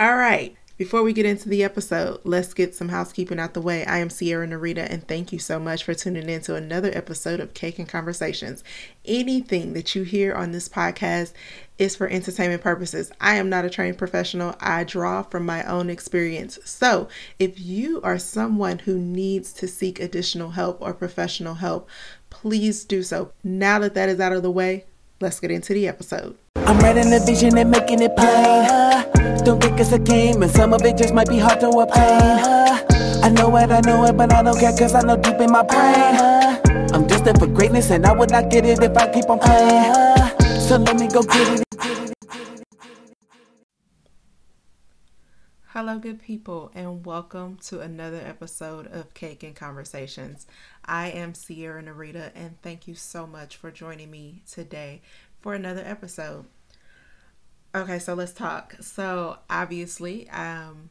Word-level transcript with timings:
All 0.00 0.14
right. 0.14 0.56
Before 0.76 1.02
we 1.02 1.12
get 1.12 1.26
into 1.26 1.48
the 1.48 1.64
episode, 1.64 2.20
let's 2.22 2.54
get 2.54 2.72
some 2.72 2.90
housekeeping 2.90 3.40
out 3.40 3.54
the 3.54 3.60
way. 3.60 3.84
I 3.84 3.98
am 3.98 4.10
Sierra 4.10 4.46
Narita, 4.46 4.88
and 4.88 5.04
thank 5.08 5.32
you 5.32 5.40
so 5.40 5.58
much 5.58 5.82
for 5.82 5.92
tuning 5.92 6.28
in 6.28 6.40
to 6.42 6.54
another 6.54 6.92
episode 6.94 7.40
of 7.40 7.52
Cake 7.52 7.80
and 7.80 7.88
Conversations. 7.88 8.62
Anything 9.04 9.72
that 9.72 9.96
you 9.96 10.04
hear 10.04 10.36
on 10.36 10.52
this 10.52 10.68
podcast 10.68 11.32
is 11.78 11.96
for 11.96 12.06
entertainment 12.06 12.62
purposes. 12.62 13.10
I 13.20 13.38
am 13.38 13.48
not 13.48 13.64
a 13.64 13.70
trained 13.70 13.98
professional, 13.98 14.54
I 14.60 14.84
draw 14.84 15.24
from 15.24 15.44
my 15.44 15.64
own 15.64 15.90
experience. 15.90 16.60
So, 16.64 17.08
if 17.40 17.58
you 17.58 18.00
are 18.02 18.16
someone 18.16 18.78
who 18.78 18.98
needs 18.98 19.52
to 19.54 19.66
seek 19.66 19.98
additional 19.98 20.50
help 20.50 20.80
or 20.80 20.94
professional 20.94 21.54
help, 21.54 21.88
please 22.30 22.84
do 22.84 23.02
so. 23.02 23.32
Now 23.42 23.80
that 23.80 23.94
that 23.94 24.08
is 24.08 24.20
out 24.20 24.32
of 24.32 24.44
the 24.44 24.50
way, 24.52 24.84
let's 25.20 25.40
get 25.40 25.50
into 25.50 25.74
the 25.74 25.88
episode. 25.88 26.36
I'm 26.56 26.78
writing 26.78 27.10
the 27.10 27.20
vision 27.20 27.56
and 27.58 27.70
making 27.70 28.02
it 28.02 28.14
plain. 28.16 29.44
Don't 29.44 29.60
think 29.60 29.80
it's 29.80 29.92
a 29.92 29.98
game, 29.98 30.42
and 30.42 30.50
some 30.50 30.72
of 30.72 30.82
it 30.82 30.96
just 30.96 31.14
might 31.14 31.28
be 31.28 31.38
hard 31.38 31.60
to 31.60 31.68
obtain. 31.68 32.04
I 33.22 33.30
know 33.30 33.56
it, 33.56 33.70
I 33.70 33.80
know 33.80 34.04
it, 34.04 34.16
but 34.16 34.32
I 34.32 34.42
don't 34.42 34.58
care, 34.58 34.72
cause 34.76 34.94
I 34.94 35.02
know 35.02 35.16
deep 35.16 35.40
in 35.40 35.50
my 35.50 35.62
brain. 35.62 36.94
I'm 36.94 37.06
destined 37.06 37.38
for 37.38 37.46
greatness, 37.46 37.90
and 37.90 38.06
I 38.06 38.12
would 38.12 38.30
not 38.30 38.50
get 38.50 38.64
it 38.64 38.82
if 38.82 38.96
I 38.96 39.12
keep 39.12 39.28
on 39.28 39.38
playing. 39.38 39.94
So 40.60 40.76
let 40.76 40.98
me 40.98 41.08
go 41.08 41.22
get 41.22 41.60
it. 41.60 42.07
Hello, 45.72 45.98
good 45.98 46.22
people, 46.22 46.70
and 46.74 47.04
welcome 47.04 47.58
to 47.66 47.80
another 47.80 48.22
episode 48.24 48.86
of 48.86 49.12
Cake 49.12 49.42
and 49.42 49.54
Conversations. 49.54 50.46
I 50.82 51.10
am 51.10 51.34
Sierra 51.34 51.82
Narita, 51.82 52.30
and 52.34 52.58
thank 52.62 52.88
you 52.88 52.94
so 52.94 53.26
much 53.26 53.54
for 53.54 53.70
joining 53.70 54.10
me 54.10 54.40
today 54.50 55.02
for 55.42 55.52
another 55.52 55.82
episode. 55.84 56.46
Okay, 57.74 57.98
so 57.98 58.14
let's 58.14 58.32
talk. 58.32 58.76
So, 58.80 59.40
obviously, 59.50 60.26
um, 60.30 60.88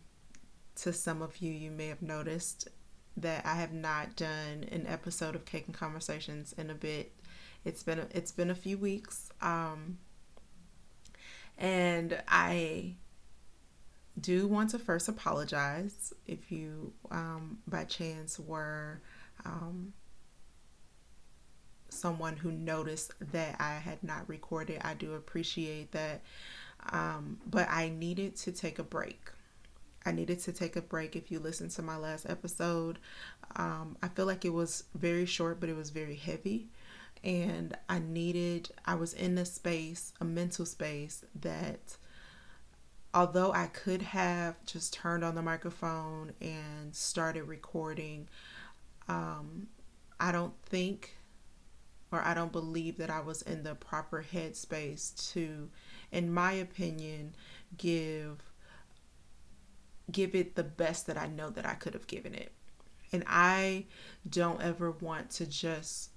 to 0.76 0.94
some 0.94 1.24
of 1.24 1.38
you, 1.38 1.52
you 1.52 1.72
may 1.72 1.88
have 1.88 2.04
noticed 2.04 2.68
that 3.18 3.48
I 3.48 3.56
have 3.56 3.74
not 3.74 4.16
done 4.16 4.64
an 4.72 4.86
episode 4.86 5.34
of 5.34 5.46
Cake 5.46 5.66
and 5.66 5.76
Conversations 5.76 6.54
in 6.56 6.70
a 6.70 6.76
bit. 6.76 7.14
It's 7.66 7.82
been 7.82 8.06
it's 8.12 8.32
been 8.32 8.52
a 8.52 8.56
few 8.56 8.78
weeks, 8.78 9.32
um, 9.42 9.98
and 11.58 12.22
I 12.28 12.98
do 14.20 14.48
want 14.48 14.72
to 14.72 14.80
first 14.80 15.08
apologize 15.08 16.14
if 16.26 16.52
you, 16.52 16.94
um, 17.12 17.60
by 17.68 17.84
chance, 17.84 18.40
were 18.40 19.02
um, 19.46 19.94
someone 21.90 22.38
who 22.38 22.52
noticed 22.52 23.14
that 23.32 23.56
I 23.60 23.76
had 23.76 24.04
not 24.04 24.28
recorded. 24.28 24.82
I 24.84 24.94
do 24.94 25.14
appreciate 25.14 25.92
that. 25.92 26.22
Um, 26.92 27.38
but 27.46 27.68
I 27.70 27.90
needed 27.90 28.36
to 28.38 28.52
take 28.52 28.80
a 28.80 28.84
break. 28.84 29.32
I 30.06 30.12
needed 30.12 30.40
to 30.42 30.54
take 30.54 30.76
a 30.76 30.82
break. 30.82 31.16
If 31.16 31.32
you 31.32 31.40
listen 31.40 31.70
to 31.70 31.82
my 31.82 31.98
last 31.98 32.28
episode, 32.30 33.00
um, 33.56 33.98
I 34.02 34.08
feel 34.08 34.26
like 34.26 34.46
it 34.46 34.54
was 34.54 34.86
very 34.96 35.26
short, 35.26 35.60
but 35.60 35.70
it 35.70 35.76
was 35.76 35.90
very 35.90 36.16
heavy. 36.16 36.70
And 37.24 37.76
I 37.90 38.00
needed, 38.00 38.70
I 38.86 38.96
was 38.96 39.14
in 39.14 39.38
a 39.38 39.46
space, 39.46 40.14
a 40.22 40.26
mental 40.26 40.66
space 40.66 41.26
that 41.42 41.98
although 43.14 43.52
I 43.52 43.68
could 43.68 44.02
have 44.02 44.64
just 44.66 44.94
turned 44.94 45.24
on 45.24 45.36
the 45.36 45.42
microphone 45.42 46.34
and 46.42 46.96
started 46.96 47.44
recording, 47.44 48.28
um, 49.08 49.68
I 50.20 50.32
don't 50.32 50.54
think 50.64 51.18
or 52.12 52.22
I 52.22 52.34
don't 52.34 52.52
believe 52.52 52.98
that 52.98 53.10
I 53.10 53.20
was 53.20 53.42
in 53.42 53.64
the 53.64 53.76
proper 53.76 54.26
headspace 54.32 55.34
to, 55.34 55.70
in 56.12 56.34
my 56.34 56.54
opinion, 56.54 57.36
give 57.78 58.42
give 60.10 60.34
it 60.34 60.56
the 60.56 60.64
best 60.64 61.06
that 61.08 61.18
I 61.18 61.28
know 61.28 61.50
that 61.50 61.66
I 61.66 61.74
could 61.74 61.94
have 61.94 62.08
given 62.08 62.34
it. 62.34 62.54
And 63.12 63.26
I 63.28 63.86
don't 64.30 64.62
ever 64.62 64.92
want 64.92 65.32
to 65.32 65.46
just 65.46 66.12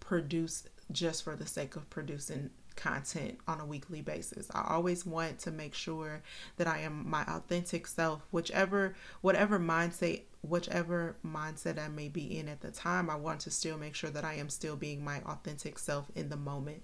produce 0.00 0.66
just 0.90 1.22
for 1.22 1.36
the 1.36 1.46
sake 1.46 1.76
of 1.76 1.90
producing 1.90 2.50
content 2.76 3.38
on 3.48 3.60
a 3.60 3.66
weekly 3.66 4.02
basis. 4.02 4.48
I 4.54 4.66
always 4.68 5.04
want 5.04 5.38
to 5.40 5.50
make 5.50 5.74
sure 5.74 6.22
that 6.56 6.66
I 6.66 6.80
am 6.80 7.08
my 7.08 7.22
authentic 7.24 7.86
self, 7.86 8.22
whichever 8.30 8.94
whatever 9.20 9.58
mindset 9.58 10.22
whichever 10.48 11.16
mindset 11.26 11.78
I 11.78 11.88
may 11.88 12.08
be 12.08 12.38
in 12.38 12.48
at 12.48 12.60
the 12.60 12.70
time, 12.70 13.10
I 13.10 13.16
want 13.16 13.40
to 13.40 13.50
still 13.50 13.78
make 13.78 13.94
sure 13.94 14.10
that 14.10 14.24
I 14.24 14.34
am 14.34 14.48
still 14.48 14.76
being 14.76 15.04
my 15.04 15.20
authentic 15.22 15.78
self 15.78 16.06
in 16.14 16.28
the 16.28 16.36
moment. 16.36 16.82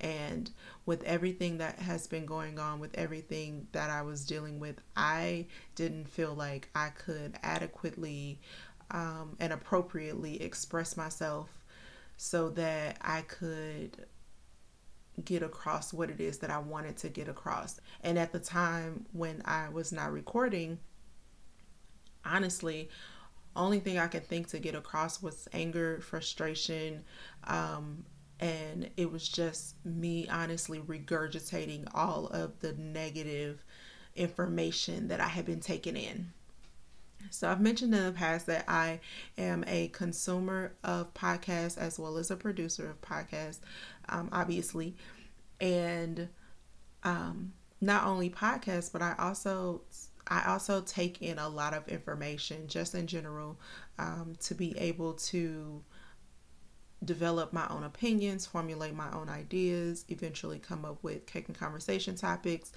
And 0.00 0.50
with 0.86 1.02
everything 1.04 1.58
that 1.58 1.78
has 1.80 2.06
been 2.06 2.26
going 2.26 2.58
on, 2.58 2.80
with 2.80 2.96
everything 2.96 3.66
that 3.72 3.90
I 3.90 4.02
was 4.02 4.24
dealing 4.24 4.60
with, 4.60 4.80
I 4.96 5.46
didn't 5.74 6.08
feel 6.08 6.34
like 6.34 6.68
I 6.74 6.90
could 6.90 7.36
adequately 7.42 8.38
um, 8.90 9.36
and 9.38 9.52
appropriately 9.52 10.42
express 10.42 10.96
myself 10.96 11.48
so 12.16 12.50
that 12.50 12.98
I 13.00 13.22
could 13.22 14.04
get 15.24 15.42
across 15.42 15.92
what 15.92 16.10
it 16.10 16.20
is 16.20 16.38
that 16.38 16.50
I 16.50 16.58
wanted 16.58 16.96
to 16.98 17.08
get 17.08 17.28
across. 17.28 17.80
And 18.02 18.18
at 18.18 18.32
the 18.32 18.38
time 18.38 19.06
when 19.12 19.42
I 19.44 19.68
was 19.68 19.92
not 19.92 20.12
recording, 20.12 20.78
honestly, 22.24 22.90
only 23.56 23.80
thing 23.80 23.98
I 23.98 24.06
could 24.06 24.26
think 24.26 24.48
to 24.48 24.58
get 24.58 24.74
across 24.74 25.22
was 25.22 25.48
anger, 25.52 26.00
frustration, 26.00 27.04
um, 27.44 28.04
and 28.38 28.88
it 28.96 29.10
was 29.10 29.28
just 29.28 29.74
me 29.84 30.26
honestly 30.28 30.78
regurgitating 30.78 31.86
all 31.94 32.26
of 32.28 32.58
the 32.60 32.72
negative 32.72 33.64
information 34.16 35.08
that 35.08 35.20
I 35.20 35.28
had 35.28 35.44
been 35.44 35.60
taking 35.60 35.96
in. 35.96 36.32
So, 37.28 37.50
I've 37.50 37.60
mentioned 37.60 37.94
in 37.94 38.06
the 38.06 38.12
past 38.12 38.46
that 38.46 38.64
I 38.66 39.00
am 39.36 39.62
a 39.66 39.88
consumer 39.88 40.72
of 40.82 41.12
podcasts 41.12 41.76
as 41.76 41.98
well 41.98 42.16
as 42.16 42.30
a 42.30 42.36
producer 42.36 42.88
of 42.88 43.00
podcasts, 43.02 43.60
um, 44.10 44.28
obviously. 44.32 44.96
And 45.60 46.28
um, 47.02 47.52
not 47.80 48.06
only 48.06 48.30
podcasts, 48.30 48.92
but 48.92 49.02
I 49.02 49.14
also 49.18 49.82
I 50.26 50.44
also 50.46 50.80
take 50.80 51.22
in 51.22 51.38
a 51.38 51.48
lot 51.48 51.74
of 51.74 51.88
information 51.88 52.68
just 52.68 52.94
in 52.94 53.06
general 53.06 53.58
um, 53.98 54.34
to 54.40 54.54
be 54.54 54.76
able 54.78 55.14
to 55.14 55.82
develop 57.04 57.52
my 57.52 57.66
own 57.68 57.82
opinions, 57.82 58.46
formulate 58.46 58.94
my 58.94 59.10
own 59.12 59.28
ideas, 59.28 60.04
eventually 60.08 60.58
come 60.58 60.84
up 60.84 61.02
with 61.02 61.26
cake 61.26 61.48
and 61.48 61.58
conversation 61.58 62.14
topics, 62.14 62.72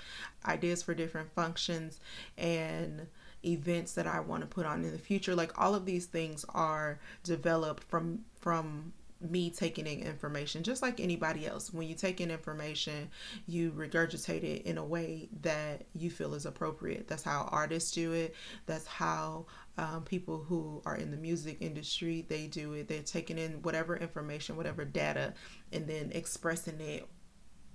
ideas 0.45 0.81
for 0.81 0.93
different 0.93 1.31
functions, 1.33 1.99
and 2.37 3.07
events 3.45 3.93
that 3.93 4.07
I 4.07 4.21
want 4.21 4.41
to 4.41 4.47
put 4.47 4.65
on 4.65 4.83
in 4.85 4.91
the 4.91 4.97
future. 4.97 5.35
Like 5.35 5.59
all 5.59 5.75
of 5.75 5.85
these 5.85 6.05
things 6.05 6.45
are 6.49 6.99
developed 7.23 7.83
from 7.83 8.23
from 8.39 8.93
me 9.23 9.49
taking 9.49 9.87
in 9.87 9.99
information 9.99 10.63
just 10.63 10.81
like 10.81 10.99
anybody 10.99 11.47
else. 11.47 11.73
When 11.73 11.87
you 11.87 11.95
take 11.95 12.21
in 12.21 12.31
information 12.31 13.09
you 13.47 13.71
regurgitate 13.71 14.43
it 14.43 14.63
in 14.63 14.77
a 14.77 14.83
way 14.83 15.29
that 15.41 15.85
you 15.93 16.09
feel 16.09 16.33
is 16.33 16.45
appropriate. 16.45 17.07
That's 17.07 17.23
how 17.23 17.47
artists 17.51 17.91
do 17.91 18.13
it. 18.13 18.35
That's 18.65 18.85
how 18.85 19.45
um, 19.77 20.03
people 20.03 20.37
who 20.37 20.81
are 20.85 20.95
in 20.95 21.11
the 21.11 21.17
music 21.17 21.57
industry 21.61 22.25
they 22.27 22.47
do 22.47 22.73
it. 22.73 22.87
They're 22.87 23.01
taking 23.01 23.37
in 23.37 23.61
whatever 23.61 23.95
information 23.95 24.55
whatever 24.55 24.85
data 24.85 25.33
and 25.71 25.87
then 25.87 26.11
expressing 26.13 26.79
it 26.79 27.07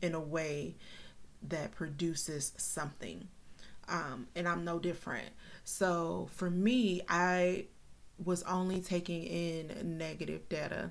in 0.03 0.15
a 0.15 0.21
way 0.21 0.77
that 1.49 1.73
produces 1.73 2.53
something. 2.57 3.29
Um, 3.89 4.29
and 4.37 4.47
i'm 4.47 4.65
no 4.65 4.79
different. 4.79 5.31
So 5.65 6.29
for 6.33 6.51
me 6.51 7.03
i 7.09 7.67
was 8.25 8.43
only 8.45 8.81
taking 8.81 9.23
in 9.23 9.97
negative 9.99 10.49
data 10.49 10.91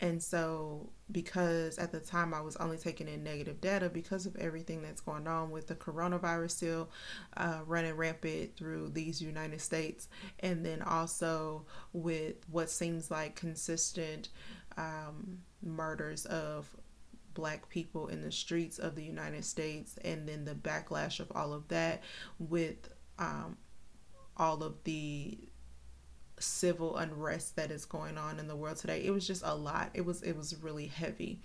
and 0.00 0.22
so, 0.22 0.90
because 1.10 1.78
at 1.78 1.90
the 1.90 2.00
time 2.00 2.32
I 2.32 2.40
was 2.40 2.56
only 2.56 2.76
taking 2.76 3.08
in 3.08 3.24
negative 3.24 3.60
data 3.60 3.88
because 3.88 4.26
of 4.26 4.36
everything 4.36 4.82
that's 4.82 5.00
going 5.00 5.26
on 5.26 5.50
with 5.50 5.66
the 5.66 5.74
coronavirus 5.74 6.50
still 6.52 6.90
uh, 7.36 7.60
running 7.66 7.94
rampant 7.94 8.56
through 8.56 8.90
these 8.90 9.20
United 9.20 9.60
States, 9.60 10.08
and 10.40 10.64
then 10.64 10.82
also 10.82 11.64
with 11.92 12.36
what 12.50 12.70
seems 12.70 13.10
like 13.10 13.34
consistent 13.34 14.28
um, 14.76 15.38
murders 15.62 16.26
of 16.26 16.68
black 17.34 17.68
people 17.68 18.08
in 18.08 18.22
the 18.22 18.32
streets 18.32 18.78
of 18.78 18.94
the 18.94 19.04
United 19.04 19.44
States, 19.44 19.98
and 20.04 20.28
then 20.28 20.44
the 20.44 20.54
backlash 20.54 21.18
of 21.18 21.30
all 21.34 21.52
of 21.52 21.66
that 21.68 22.02
with 22.38 22.88
um, 23.18 23.56
all 24.36 24.62
of 24.62 24.74
the 24.84 25.38
civil 26.40 26.96
unrest 26.96 27.56
that 27.56 27.70
is 27.70 27.84
going 27.84 28.18
on 28.18 28.38
in 28.38 28.48
the 28.48 28.56
world 28.56 28.76
today. 28.76 29.02
It 29.04 29.10
was 29.10 29.26
just 29.26 29.42
a 29.44 29.54
lot. 29.54 29.90
It 29.94 30.04
was 30.04 30.22
it 30.22 30.36
was 30.36 30.54
really 30.62 30.86
heavy. 30.86 31.40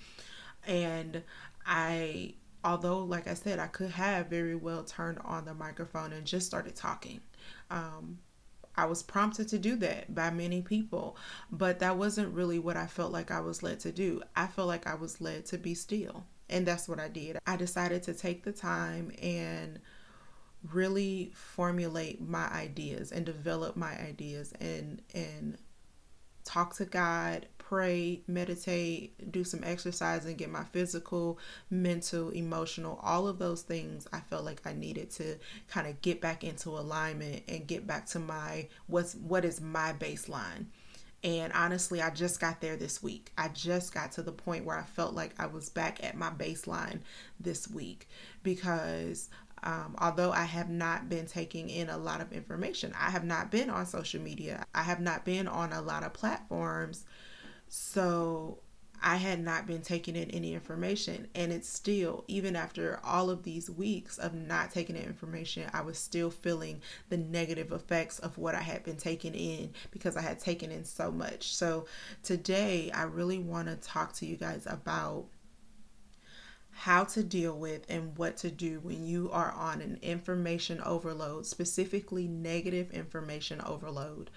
And 0.66 1.24
I 1.66 2.36
although 2.64 3.00
like 3.00 3.28
I 3.28 3.34
said, 3.34 3.60
I 3.60 3.68
could 3.68 3.92
have 3.92 4.28
very 4.28 4.56
well 4.56 4.84
turned 4.84 5.20
on 5.26 5.46
the 5.46 5.54
microphone 5.54 6.14
and 6.14 6.26
just 6.26 6.46
started 6.46 6.76
talking. 6.76 7.22
Um, 7.70 8.20
I 8.76 8.86
was 8.86 9.04
prompted 9.04 9.48
to 9.50 9.60
do 9.60 9.76
that 9.78 10.16
by 10.16 10.32
many 10.32 10.62
people, 10.62 11.16
but 11.52 11.80
that 11.80 11.98
wasn't 11.98 12.34
really 12.34 12.58
what 12.58 12.76
I 12.76 12.88
felt 12.88 13.12
like 13.12 13.30
I 13.30 13.40
was 13.40 13.62
led 13.62 13.80
to 13.82 13.92
do. 13.92 14.24
I 14.36 14.48
felt 14.48 14.68
like 14.68 14.88
I 14.88 14.96
was 14.96 15.22
led 15.22 15.46
to 15.48 15.60
be 15.60 15.76
still, 15.76 16.26
and 16.50 16.66
that's 16.66 16.90
what 16.90 17.00
I 17.00 17.08
did. 17.08 17.38
I 17.46 17.56
decided 17.56 18.02
to 18.04 18.14
take 18.14 18.44
the 18.44 18.52
time 18.52 19.12
and 19.22 19.80
really 20.72 21.32
formulate 21.36 22.22
my 22.22 22.48
ideas 22.52 23.12
and 23.12 23.26
develop 23.26 23.76
my 23.76 23.92
ideas 24.00 24.54
and 24.60 25.02
and 25.14 25.58
talk 26.46 26.76
to 26.76 26.86
God, 26.86 27.48
pray, 27.58 28.22
meditate, 28.28 29.32
do 29.32 29.44
some 29.44 29.62
exercise 29.64 30.26
and 30.26 30.38
get 30.38 30.50
my 30.50 30.64
physical, 30.66 31.40
mental, 31.70 32.30
emotional, 32.32 33.00
all 33.02 33.28
of 33.28 33.40
those 33.40 33.62
things 33.62 34.08
I 34.12 34.20
felt 34.20 34.44
like 34.44 34.62
I 34.66 34.74
needed 34.74 35.10
to 35.12 35.38
kind 35.70 35.88
of 35.88 36.02
get 36.02 36.22
back 36.22 36.44
into 36.44 36.70
alignment 36.70 37.44
and 37.48 37.66
get 37.66 37.88
back 37.88 38.06
to 38.08 38.20
my 38.20 38.68
what's 38.88 39.16
what 39.16 39.46
is 39.46 39.62
my 39.62 39.94
baseline. 39.94 40.66
And 41.24 41.54
honestly, 41.54 42.02
I 42.02 42.10
just 42.10 42.42
got 42.42 42.60
there 42.60 42.76
this 42.76 43.02
week. 43.02 43.32
I 43.38 43.48
just 43.48 43.94
got 43.94 44.12
to 44.14 44.22
the 44.22 44.34
point 44.34 44.66
where 44.66 44.78
I 44.78 44.84
felt 44.84 45.14
like 45.14 45.32
I 45.40 45.46
was 45.46 45.70
back 45.70 46.04
at 46.04 46.18
my 46.18 46.30
baseline 46.30 47.00
this 47.40 47.70
week 47.70 48.10
because 48.44 49.30
um, 49.64 49.96
although 49.98 50.32
I 50.32 50.44
have 50.44 50.70
not 50.70 51.10
been 51.10 51.26
taking 51.26 51.70
in 51.70 51.90
a 51.90 51.98
lot 51.98 52.22
of 52.22 52.32
information, 52.32 52.94
I 53.00 53.10
have 53.10 53.24
not 53.24 53.52
been 53.52 53.70
on 53.70 53.86
social 53.86 54.22
media, 54.22 54.66
I 54.76 54.84
have 54.84 55.00
not 55.00 55.26
been 55.26 55.48
on 55.48 55.74
a 55.74 55.82
lot 55.82 56.04
of 56.04 56.14
platforms. 56.14 57.06
So 57.70 58.60
I 59.04 59.18
had 59.18 59.44
not 59.44 59.68
been 59.68 59.82
taking 59.82 60.16
in 60.16 60.32
any 60.32 60.54
information. 60.54 61.28
And 61.36 61.52
it's 61.52 61.68
still, 61.68 62.24
even 62.28 62.56
after 62.56 63.02
all 63.04 63.30
of 63.30 63.44
these 63.44 63.70
weeks 63.70 64.18
of 64.18 64.34
not 64.34 64.72
taking 64.72 64.96
in 64.96 65.04
information, 65.04 65.70
I 65.74 65.82
was 65.82 65.98
still 65.98 66.30
feeling 66.30 66.82
the 67.10 67.18
negative 67.18 67.74
effects 67.74 68.20
of 68.20 68.38
what 68.38 68.56
I 68.56 68.62
had 68.62 68.84
been 68.84 68.96
taking 68.96 69.36
in 69.36 69.74
because 69.92 70.16
I 70.16 70.22
had 70.22 70.40
taken 70.40 70.72
in 70.72 70.86
so 70.86 71.12
much. 71.12 71.54
So 71.54 71.86
today, 72.24 72.92
I 72.92 73.04
really 73.04 73.40
want 73.40 73.68
to 73.68 73.76
talk 73.76 74.14
to 74.14 74.26
you 74.26 74.38
guys 74.38 74.66
about 74.66 75.26
how 76.74 77.04
to 77.04 77.24
deal 77.24 77.58
with 77.58 77.86
and 77.90 78.18
what 78.18 78.38
to 78.38 78.50
do 78.50 78.80
when 78.82 79.06
you 79.06 79.30
are 79.32 79.52
on 79.52 79.82
an 79.82 80.00
information 80.02 80.82
overload, 80.82 81.46
specifically 81.46 82.28
negative 82.28 82.92
information 82.92 83.62
overload. 83.66 84.30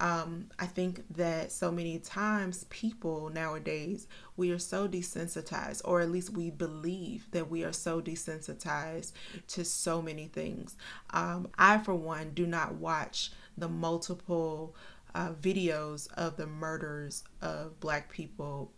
Um, 0.00 0.46
I 0.58 0.66
think 0.66 1.02
that 1.16 1.50
so 1.50 1.72
many 1.72 1.98
times 1.98 2.66
people 2.70 3.30
nowadays, 3.30 4.06
we 4.36 4.52
are 4.52 4.58
so 4.58 4.86
desensitized, 4.86 5.80
or 5.84 6.00
at 6.00 6.10
least 6.10 6.30
we 6.30 6.50
believe 6.50 7.28
that 7.32 7.50
we 7.50 7.64
are 7.64 7.72
so 7.72 8.00
desensitized 8.00 9.12
to 9.48 9.64
so 9.64 10.00
many 10.00 10.26
things. 10.26 10.76
Um, 11.10 11.48
I, 11.58 11.78
for 11.78 11.94
one, 11.94 12.30
do 12.32 12.46
not 12.46 12.74
watch 12.74 13.32
the 13.56 13.68
multiple 13.68 14.76
uh, 15.14 15.32
videos 15.32 16.12
of 16.14 16.36
the 16.36 16.46
murders 16.46 17.24
of 17.42 17.80
black 17.80 18.10
people 18.10 18.70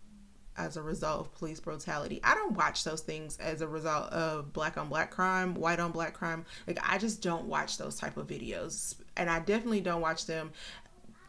as 0.56 0.76
a 0.76 0.82
result 0.82 1.20
of 1.20 1.34
police 1.34 1.60
brutality. 1.60 2.20
I 2.22 2.34
don't 2.34 2.56
watch 2.56 2.84
those 2.84 3.00
things 3.00 3.38
as 3.38 3.62
a 3.62 3.68
result 3.68 4.12
of 4.12 4.52
black 4.52 4.76
on 4.76 4.88
black 4.88 5.10
crime, 5.10 5.54
white 5.54 5.80
on 5.80 5.92
black 5.92 6.14
crime. 6.14 6.44
Like 6.66 6.78
I 6.82 6.98
just 6.98 7.22
don't 7.22 7.46
watch 7.46 7.78
those 7.78 7.96
type 7.96 8.16
of 8.16 8.26
videos. 8.26 8.94
And 9.16 9.30
I 9.30 9.40
definitely 9.40 9.80
don't 9.80 10.00
watch 10.00 10.26
them 10.26 10.52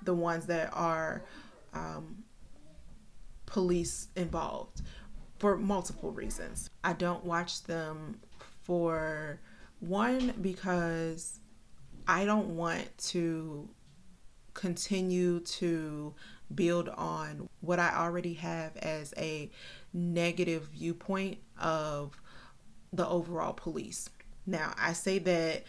the 0.04 0.14
ones 0.14 0.48
that 0.48 0.72
are 0.74 1.24
um, 1.74 2.24
police 3.46 4.08
involved 4.16 4.82
for 5.40 5.58
multiple 5.58 6.12
reasons. 6.12 6.70
I 6.84 6.94
don't 6.94 7.24
watch 7.24 7.64
them 7.64 8.20
for 8.64 9.40
one 9.80 10.34
because 10.42 11.40
I 12.08 12.26
don't 12.26 12.56
want 12.56 12.90
to 13.10 13.70
continue 14.54 15.40
to 15.40 16.14
build 16.56 16.90
on 16.90 17.50
what 17.62 17.80
I 17.80 17.96
already 17.96 18.34
have 18.36 18.76
as 18.78 19.14
a 19.18 19.50
negative 19.94 20.70
viewpoint 20.74 21.40
of 21.60 22.20
the 22.94 23.08
overall 23.08 23.54
police. 23.54 24.10
Now, 24.46 24.74
I 24.78 24.94
say 24.94 25.20
that 25.20 25.64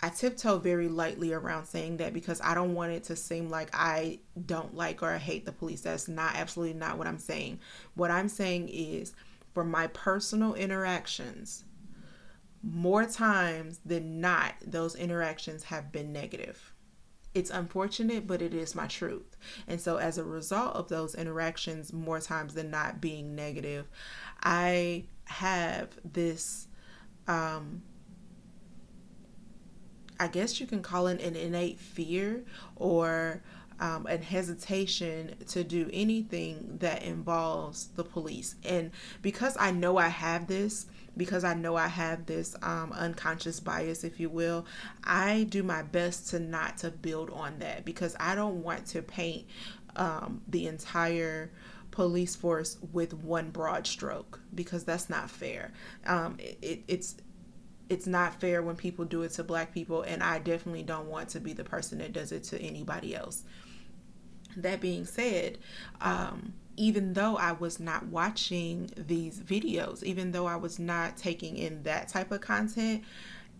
I 0.00 0.08
tiptoe 0.08 0.58
very 0.58 0.88
lightly 0.88 1.32
around 1.32 1.66
saying 1.66 1.98
that 1.98 2.12
because 2.12 2.40
I 2.42 2.54
don't 2.54 2.74
want 2.74 2.92
it 2.92 3.04
to 3.04 3.16
seem 3.16 3.48
like 3.48 3.70
I 3.72 4.18
don't 4.46 4.74
like 4.74 5.02
or 5.02 5.10
I 5.10 5.18
hate 5.18 5.46
the 5.46 5.52
police. 5.52 5.82
That's 5.82 6.08
not 6.08 6.34
absolutely 6.34 6.78
not 6.78 6.98
what 6.98 7.06
I'm 7.06 7.18
saying. 7.18 7.60
What 7.94 8.10
I'm 8.10 8.28
saying 8.28 8.68
is 8.68 9.14
for 9.54 9.64
my 9.64 9.86
personal 9.88 10.54
interactions, 10.54 11.64
more 12.64 13.04
times 13.06 13.80
than 13.84 14.20
not, 14.20 14.54
those 14.66 14.96
interactions 14.96 15.64
have 15.64 15.92
been 15.92 16.12
negative 16.12 16.71
it's 17.34 17.50
unfortunate, 17.50 18.26
but 18.26 18.42
it 18.42 18.54
is 18.54 18.74
my 18.74 18.86
truth. 18.86 19.36
And 19.66 19.80
so, 19.80 19.96
as 19.96 20.18
a 20.18 20.24
result 20.24 20.74
of 20.74 20.88
those 20.88 21.14
interactions, 21.14 21.92
more 21.92 22.20
times 22.20 22.54
than 22.54 22.70
not 22.70 23.00
being 23.00 23.34
negative, 23.34 23.88
I 24.42 25.04
have 25.24 25.88
this, 26.04 26.68
um, 27.26 27.82
I 30.20 30.28
guess 30.28 30.60
you 30.60 30.66
can 30.66 30.82
call 30.82 31.06
it 31.06 31.20
an 31.22 31.36
innate 31.36 31.78
fear 31.78 32.44
or 32.76 33.42
um, 33.80 34.06
and 34.08 34.22
hesitation 34.22 35.34
to 35.48 35.64
do 35.64 35.90
anything 35.92 36.76
that 36.78 37.02
involves 37.02 37.88
the 37.88 38.04
police. 38.04 38.54
And 38.64 38.92
because 39.22 39.56
I 39.58 39.72
know 39.72 39.96
I 39.96 40.08
have 40.08 40.46
this, 40.46 40.86
because 41.16 41.44
I 41.44 41.54
know 41.54 41.76
I 41.76 41.88
have 41.88 42.26
this 42.26 42.56
um, 42.62 42.92
unconscious 42.92 43.60
bias, 43.60 44.04
if 44.04 44.18
you 44.18 44.28
will, 44.30 44.66
I 45.04 45.44
do 45.44 45.62
my 45.62 45.82
best 45.82 46.30
to 46.30 46.38
not 46.38 46.78
to 46.78 46.90
build 46.90 47.30
on 47.30 47.58
that 47.58 47.84
because 47.84 48.16
I 48.18 48.34
don't 48.34 48.62
want 48.62 48.86
to 48.88 49.02
paint 49.02 49.46
um, 49.96 50.42
the 50.48 50.66
entire 50.66 51.50
police 51.90 52.34
force 52.34 52.78
with 52.92 53.12
one 53.12 53.50
broad 53.50 53.86
stroke 53.86 54.40
because 54.54 54.84
that's 54.84 55.10
not 55.10 55.30
fair. 55.30 55.72
Um, 56.06 56.36
it, 56.38 56.58
it, 56.62 56.82
it's 56.88 57.16
it's 57.88 58.06
not 58.06 58.40
fair 58.40 58.62
when 58.62 58.74
people 58.74 59.04
do 59.04 59.22
it 59.22 59.32
to 59.32 59.44
black 59.44 59.74
people, 59.74 60.00
and 60.02 60.22
I 60.22 60.38
definitely 60.38 60.82
don't 60.82 61.08
want 61.08 61.28
to 61.30 61.40
be 61.40 61.52
the 61.52 61.64
person 61.64 61.98
that 61.98 62.12
does 62.12 62.32
it 62.32 62.42
to 62.44 62.60
anybody 62.60 63.14
else. 63.14 63.42
That 64.56 64.80
being 64.80 65.04
said, 65.04 65.58
um, 66.00 66.54
even 66.76 67.12
though 67.12 67.36
I 67.36 67.52
was 67.52 67.78
not 67.78 68.06
watching 68.06 68.90
these 68.96 69.40
videos, 69.40 70.02
even 70.02 70.32
though 70.32 70.46
I 70.46 70.56
was 70.56 70.78
not 70.78 71.16
taking 71.16 71.56
in 71.56 71.82
that 71.82 72.08
type 72.08 72.32
of 72.32 72.40
content, 72.40 73.04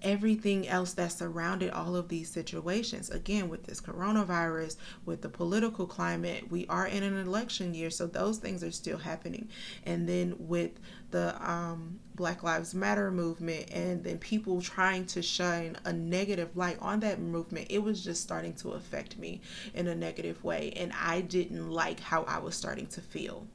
everything 0.02 0.68
else 0.68 0.94
that 0.94 1.12
surrounded 1.12 1.70
all 1.70 1.94
of 1.96 2.08
these 2.08 2.28
situations. 2.28 3.10
Again, 3.10 3.48
with 3.48 3.64
this 3.64 3.80
coronavirus, 3.80 4.76
with 5.04 5.22
the 5.22 5.28
political 5.28 5.86
climate, 5.86 6.50
we 6.50 6.66
are 6.66 6.86
in 6.86 7.02
an 7.02 7.18
election 7.18 7.74
year, 7.74 7.90
so 7.90 8.06
those 8.06 8.38
things 8.38 8.64
are 8.64 8.72
still 8.72 8.98
happening. 8.98 9.48
And 9.86 10.08
then 10.08 10.34
with 10.38 10.72
the 11.10 11.34
um, 11.48 12.00
Black 12.14 12.42
Lives 12.42 12.74
Matter 12.74 13.10
movement, 13.10 13.70
and 13.70 14.04
then 14.04 14.18
people 14.18 14.60
trying 14.60 15.06
to 15.06 15.22
shine 15.22 15.76
a 15.84 15.92
negative 15.92 16.56
light 16.56 16.78
on 16.80 17.00
that 17.00 17.20
movement, 17.20 17.68
it 17.70 17.82
was 17.82 18.04
just 18.04 18.22
starting 18.22 18.54
to 18.54 18.70
affect 18.70 19.18
me 19.18 19.40
in 19.74 19.86
a 19.86 19.94
negative 19.94 20.42
way. 20.44 20.72
And 20.76 20.92
I 20.92 21.22
didn't 21.22 21.70
like 21.70 22.00
how 22.00 22.24
I 22.24 22.38
was 22.38 22.54
starting 22.54 22.86
to 22.88 23.00
feel. 23.00 23.46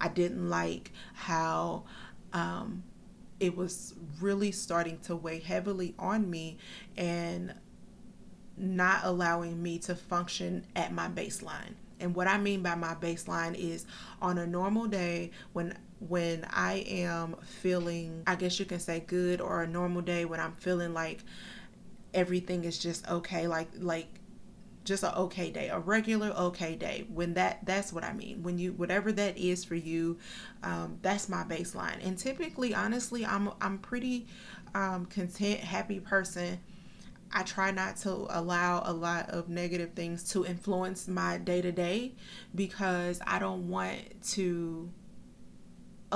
I 0.00 0.08
didn't 0.08 0.48
like 0.48 0.92
how. 1.14 1.84
Um, 2.32 2.82
it 3.38 3.56
was 3.56 3.94
really 4.20 4.50
starting 4.50 4.98
to 5.00 5.14
weigh 5.14 5.40
heavily 5.40 5.94
on 5.98 6.30
me 6.30 6.56
and 6.96 7.54
not 8.56 9.00
allowing 9.04 9.62
me 9.62 9.78
to 9.78 9.94
function 9.94 10.64
at 10.74 10.92
my 10.92 11.08
baseline. 11.08 11.74
And 12.00 12.14
what 12.14 12.26
I 12.26 12.38
mean 12.38 12.62
by 12.62 12.74
my 12.74 12.94
baseline 12.94 13.54
is 13.54 13.86
on 14.20 14.38
a 14.38 14.46
normal 14.46 14.86
day 14.86 15.30
when 15.52 15.76
when 16.00 16.46
I 16.50 16.84
am 16.88 17.36
feeling 17.42 18.22
I 18.26 18.36
guess 18.36 18.58
you 18.58 18.64
can 18.64 18.80
say 18.80 19.00
good 19.00 19.40
or 19.40 19.62
a 19.62 19.66
normal 19.66 20.02
day 20.02 20.24
when 20.24 20.40
I'm 20.40 20.54
feeling 20.56 20.92
like 20.94 21.20
everything 22.14 22.64
is 22.64 22.78
just 22.78 23.08
okay 23.08 23.46
like 23.46 23.68
like 23.78 24.08
just 24.84 25.02
a 25.02 25.16
okay 25.18 25.50
day 25.50 25.68
a 25.68 25.78
regular 25.78 26.28
okay 26.28 26.76
day 26.76 27.04
when 27.12 27.34
that 27.34 27.58
that's 27.66 27.92
what 27.92 28.04
i 28.04 28.12
mean. 28.12 28.42
When 28.42 28.56
you 28.56 28.72
whatever 28.72 29.10
that 29.12 29.36
is 29.36 29.64
for 29.64 29.74
you 29.74 30.18
um, 30.62 30.98
that's 31.02 31.28
my 31.28 31.42
baseline. 31.42 32.06
And 32.06 32.16
typically 32.16 32.74
honestly 32.74 33.26
i'm 33.26 33.50
i'm 33.60 33.78
pretty 33.78 34.26
um, 34.76 35.06
content 35.06 35.60
happy 35.60 36.00
person. 36.00 36.60
I 37.32 37.42
try 37.42 37.70
not 37.70 37.96
to 37.98 38.26
allow 38.30 38.82
a 38.84 38.92
lot 38.92 39.30
of 39.30 39.48
negative 39.48 39.94
things 39.94 40.30
to 40.30 40.46
influence 40.46 41.08
my 41.08 41.38
day 41.38 41.60
to 41.60 41.72
day 41.72 42.12
because 42.54 43.20
I 43.26 43.38
don't 43.38 43.68
want 43.68 43.98
to 44.32 44.88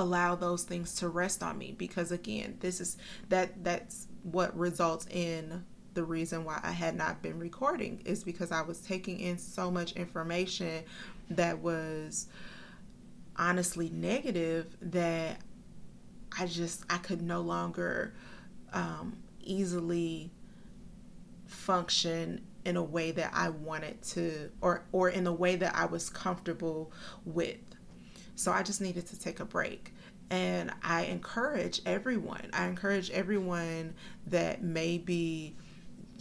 allow 0.01 0.35
those 0.35 0.63
things 0.63 0.95
to 0.95 1.07
rest 1.09 1.43
on 1.43 1.57
me 1.57 1.75
because 1.77 2.11
again 2.11 2.57
this 2.59 2.81
is 2.81 2.97
that 3.29 3.63
that's 3.63 4.07
what 4.23 4.55
results 4.57 5.07
in 5.09 5.63
the 5.93 6.03
reason 6.03 6.45
why 6.45 6.59
I 6.63 6.71
had 6.71 6.95
not 6.95 7.21
been 7.21 7.37
recording 7.37 8.01
is 8.05 8.23
because 8.23 8.51
I 8.51 8.61
was 8.61 8.79
taking 8.79 9.19
in 9.19 9.37
so 9.37 9.69
much 9.69 9.93
information 9.93 10.83
that 11.29 11.59
was 11.59 12.27
honestly 13.35 13.89
negative 13.89 14.67
that 14.81 15.41
I 16.37 16.45
just 16.45 16.83
I 16.89 16.97
could 16.97 17.21
no 17.21 17.41
longer 17.41 18.13
um, 18.73 19.17
easily 19.41 20.31
function 21.45 22.41
in 22.63 22.77
a 22.77 22.83
way 22.83 23.11
that 23.11 23.31
I 23.33 23.49
wanted 23.49 24.01
to 24.03 24.51
or 24.61 24.83
or 24.91 25.09
in 25.09 25.27
a 25.27 25.33
way 25.33 25.55
that 25.57 25.75
I 25.75 25.85
was 25.85 26.09
comfortable 26.09 26.91
with. 27.25 27.57
So 28.41 28.51
I 28.51 28.63
just 28.63 28.81
needed 28.81 29.05
to 29.07 29.19
take 29.19 29.39
a 29.39 29.45
break. 29.45 29.93
And 30.31 30.71
I 30.81 31.03
encourage 31.03 31.79
everyone, 31.85 32.49
I 32.53 32.65
encourage 32.65 33.11
everyone 33.11 33.93
that 34.27 34.63
may 34.63 34.97
be 34.97 35.55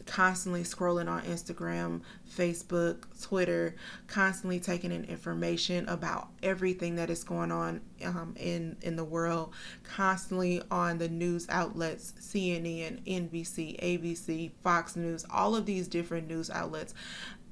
constantly 0.05 0.63
scrolling 0.63 1.09
on 1.09 1.23
Instagram, 1.23 2.03
Facebook, 2.29 3.05
Twitter, 3.23 3.75
constantly 4.07 4.61
taking 4.61 4.93
in 4.93 5.05
information 5.05 5.89
about 5.89 6.29
everything 6.43 6.97
that 6.97 7.09
is 7.09 7.25
going 7.25 7.53
on 7.53 7.81
um, 8.05 8.35
in 8.37 8.77
in 8.83 8.97
the 8.97 9.05
world, 9.05 9.55
constantly 9.85 10.61
on 10.71 10.99
the 10.99 11.09
news 11.09 11.47
outlets, 11.49 12.13
CNN, 12.21 13.01
NBC, 13.07 13.81
ABC, 13.81 14.51
Fox 14.63 14.95
News, 14.95 15.25
all 15.31 15.57
of 15.57 15.65
these 15.65 15.89
different 15.89 16.29
news 16.29 16.51
outlets. 16.51 16.93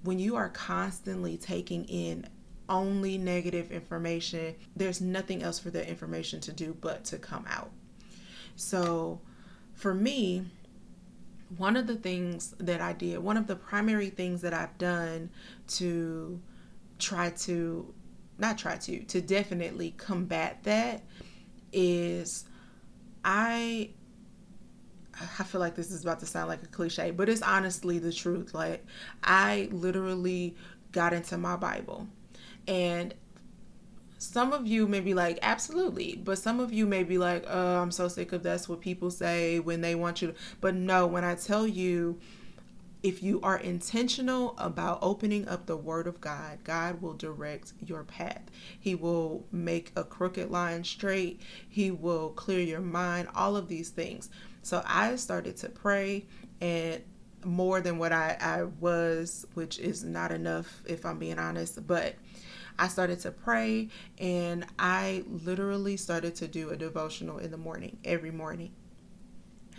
When 0.03 0.19
you 0.19 0.37
are 0.37 0.51
constantly 0.51 1.39
taking 1.39 1.85
in 1.85 2.27
only 2.69 3.19
negative 3.19 3.71
information, 3.73 4.55
there's 4.77 5.01
nothing 5.01 5.43
else 5.43 5.59
for 5.59 5.71
the 5.71 5.89
information 5.89 6.41
to 6.41 6.53
do 6.53 6.77
but 6.81 7.05
to 7.07 7.19
come 7.19 7.45
out. 7.49 7.71
So, 8.57 9.21
for 9.75 9.95
me, 9.95 10.47
one 11.57 11.77
of 11.77 11.87
the 11.87 11.97
things 11.97 12.55
that 12.59 12.81
I 12.81 12.93
did, 12.93 13.19
one 13.21 13.37
of 13.37 13.47
the 13.47 13.57
primary 13.57 14.11
things 14.11 14.43
that 14.43 14.53
I've 14.53 14.77
done 14.79 15.31
to 15.69 16.41
try 16.99 17.31
to, 17.31 17.95
not 18.39 18.59
try 18.59 18.77
to, 18.77 19.05
to 19.05 19.21
definitely 19.21 19.93
combat 19.93 20.59
that 20.65 21.03
is 21.73 22.45
I 23.25 23.91
I 25.39 25.45
feel 25.45 25.61
like 25.61 25.75
this 25.75 25.91
is 25.91 26.03
about 26.03 26.21
to 26.21 26.27
sound 26.27 26.49
like 26.49 26.63
a 26.63 26.67
cliche, 26.67 27.11
but 27.11 27.29
it's 27.29 27.43
honestly 27.43 27.99
the 27.99 28.13
truth. 28.13 28.55
Like, 28.55 28.85
I 29.23 29.69
literally 29.73 30.55
got 30.93 31.13
into 31.13 31.37
my 31.37 31.57
Bible. 31.57 32.07
And 32.69 33.15
some 34.19 34.53
of 34.53 34.67
you 34.67 34.87
may 34.87 35.01
be 35.01 35.15
like, 35.15 35.39
absolutely. 35.43 36.21
But 36.23 36.39
some 36.39 36.61
of 36.61 36.73
you 36.73 36.87
may 36.87 37.03
be 37.03 37.19
like, 37.19 37.45
oh, 37.49 37.81
I'm 37.81 37.91
so 37.91 38.09
sick 38.09 38.33
of 38.33 38.43
that's 38.43 38.69
what 38.69 38.81
people 38.81 39.11
say 39.11 39.59
when 39.59 39.81
they 39.81 39.95
want 39.95 40.23
you 40.23 40.29
to. 40.29 40.35
But 40.61 40.75
no, 40.75 41.07
when 41.07 41.25
I 41.25 41.35
tell 41.35 41.67
you, 41.67 42.21
if 43.03 43.23
you 43.23 43.41
are 43.43 43.57
intentional 43.57 44.55
about 44.59 44.99
opening 45.03 45.49
up 45.49 45.67
the 45.67 45.77
Word 45.77 46.09
of 46.09 46.21
God, 46.21 46.59
God 46.65 47.01
will 47.01 47.15
direct 47.15 47.73
your 47.85 48.03
path. 48.03 48.43
He 48.79 48.95
will 48.97 49.47
make 49.53 49.93
a 49.95 50.03
crooked 50.03 50.51
line 50.51 50.83
straight. 50.83 51.41
He 51.69 51.93
will 51.93 52.31
clear 52.31 52.61
your 52.61 52.81
mind, 52.81 53.29
all 53.35 53.57
of 53.57 53.69
these 53.69 53.91
things. 53.91 54.31
So 54.63 54.83
I 54.85 55.15
started 55.17 55.57
to 55.59 55.69
pray 55.69 56.27
and 56.61 57.03
more 57.45 57.81
than 57.81 57.99
what 57.99 58.13
I, 58.13 58.37
I 58.41 58.65
was, 58.65 59.47
which 59.55 59.79
is 59.79 60.03
not 60.03 60.33
enough 60.33 60.83
if 60.87 61.07
I'm 61.07 61.21
being 61.21 61.39
honest, 61.39 61.87
but 61.87 62.17
I 62.79 62.89
started 62.89 63.21
to 63.21 63.31
pray 63.31 63.89
and 64.19 64.67
I 64.79 65.25
literally 65.29 65.97
started 65.97 66.35
to 66.37 66.49
do 66.49 66.71
a 66.71 66.77
devotional 66.77 67.39
in 67.39 67.51
the 67.51 67.57
morning, 67.57 67.99
every 68.05 68.31
morning. 68.31 68.73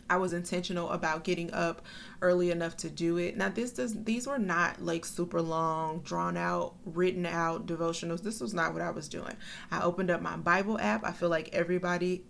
I 0.09 0.17
was 0.17 0.33
intentional 0.33 0.89
about 0.89 1.23
getting 1.23 1.53
up 1.53 1.83
early 2.21 2.49
enough 2.49 2.75
to 2.77 2.89
do 2.89 3.17
it. 3.17 3.37
Now 3.37 3.49
this 3.49 3.71
does 3.71 4.03
these 4.03 4.25
were 4.25 4.39
not 4.39 4.83
like 4.83 5.05
super 5.05 5.41
long, 5.41 5.99
drawn 5.99 6.35
out, 6.35 6.75
written 6.83 7.25
out 7.25 7.67
devotionals. 7.67 8.23
This 8.23 8.41
was 8.41 8.53
not 8.53 8.73
what 8.73 8.81
I 8.81 8.89
was 8.89 9.07
doing. 9.07 9.35
I 9.69 9.83
opened 9.83 10.09
up 10.09 10.21
my 10.21 10.35
Bible 10.35 10.79
app. 10.79 11.05
I 11.05 11.11
feel 11.11 11.29
like 11.29 11.49
everybody 11.53 12.23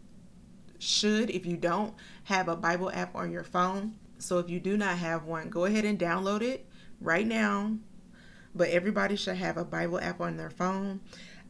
should 0.78 1.30
if 1.30 1.46
you 1.46 1.58
don't 1.58 1.94
have 2.26 2.50
a 2.50 2.56
Bible 2.56 2.92
app 2.92 3.16
on 3.16 3.32
your 3.32 3.44
phone. 3.44 3.96
So 4.18 4.40
if 4.40 4.50
you 4.50 4.60
do 4.60 4.76
not 4.76 4.98
have 4.98 5.24
one, 5.24 5.50
go 5.50 5.64
ahead 5.64 5.86
and 5.86 5.98
download 5.98 6.42
it 6.42 6.68
right 7.00 7.26
now 7.26 7.78
but 8.56 8.70
everybody 8.70 9.16
should 9.16 9.38
have 9.38 9.58
a 9.58 9.66
Bible 9.66 10.00
app 10.00 10.22
on 10.22 10.38
their 10.38 10.50
phone. 10.50 11.02